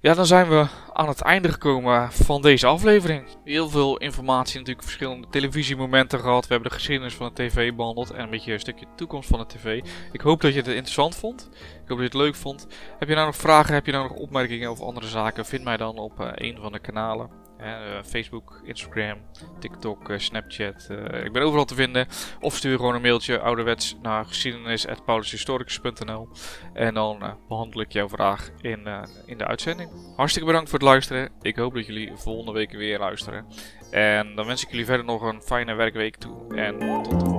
Ja, 0.03 0.15
dan 0.15 0.27
zijn 0.27 0.49
we 0.49 0.67
aan 0.93 1.09
het 1.09 1.21
einde 1.21 1.53
gekomen 1.53 2.13
van 2.13 2.43
deze 2.43 2.67
aflevering. 2.67 3.29
Heel 3.45 3.69
veel 3.69 3.97
informatie, 3.97 4.59
natuurlijk 4.59 4.87
verschillende 4.87 5.29
televisiemomenten 5.29 6.21
gehad. 6.21 6.47
We 6.47 6.53
hebben 6.53 6.71
de 6.71 6.77
geschiedenis 6.77 7.15
van 7.15 7.31
de 7.35 7.43
tv 7.43 7.75
behandeld 7.75 8.11
en 8.11 8.23
een 8.23 8.31
beetje 8.31 8.53
een 8.53 8.61
stukje 8.61 8.87
toekomst 8.97 9.29
van 9.29 9.39
de 9.39 9.47
tv. 9.47 9.85
Ik 10.13 10.21
hoop 10.21 10.41
dat 10.41 10.53
je 10.53 10.59
het 10.59 10.69
interessant 10.69 11.17
vond. 11.17 11.49
Ik 11.53 11.89
hoop 11.89 11.99
dat 11.99 11.99
je 11.99 12.03
het 12.03 12.15
leuk 12.15 12.35
vond. 12.35 12.67
Heb 12.99 13.09
je 13.09 13.15
nou 13.15 13.27
nog 13.27 13.37
vragen, 13.37 13.75
heb 13.75 13.87
je 13.87 13.93
nou 13.93 14.09
nog 14.09 14.19
opmerkingen 14.19 14.71
of 14.71 14.81
andere 14.81 15.07
zaken? 15.07 15.47
Vind 15.47 15.65
mij 15.65 15.77
dan 15.77 15.99
op 15.99 16.21
uh, 16.21 16.29
een 16.35 16.59
van 16.61 16.73
de 16.73 16.79
kanalen. 16.79 17.40
Uh, 17.63 18.03
Facebook, 18.05 18.61
Instagram, 18.65 19.19
TikTok, 19.59 20.09
uh, 20.09 20.19
Snapchat. 20.19 20.89
Uh, 20.91 21.25
ik 21.25 21.33
ben 21.33 21.43
overal 21.43 21.65
te 21.65 21.75
vinden. 21.75 22.07
Of 22.41 22.57
stuur 22.57 22.77
gewoon 22.77 22.95
een 22.95 23.03
mailtje 23.03 23.41
ouderwets 23.41 23.97
naar 24.03 24.25
geschiedenis.paulushistoricus.nl 24.25 26.29
En 26.73 26.95
dan 26.95 27.37
behandel 27.49 27.81
ik 27.81 27.93
jouw 27.93 28.09
vraag 28.09 28.51
in, 28.61 28.89
in 29.27 29.39
de 29.39 29.47
uitzending. 29.47 29.91
Hartstikke 30.17 30.49
bedankt 30.49 30.71
voor 30.71 30.79
het 30.79 30.89
luisteren. 30.89 31.31
Ik 31.43 31.57
hoop 31.57 31.75
dat 31.75 31.87
jullie 31.87 32.13
volgende 32.15 32.53
week 32.53 32.73
weer 32.73 32.99
luisteren. 32.99 33.47
En 33.91 34.35
dan 34.35 34.47
wens 34.47 34.65
ik 34.65 34.71
jullie 34.71 34.87
verder 34.87 35.07
nog 35.07 35.23
een 35.23 35.43
fijne 35.43 35.75
werkweek 35.75 36.17
toe. 36.17 36.57
En 36.57 36.79
tot 36.79 37.21
de 37.21 37.30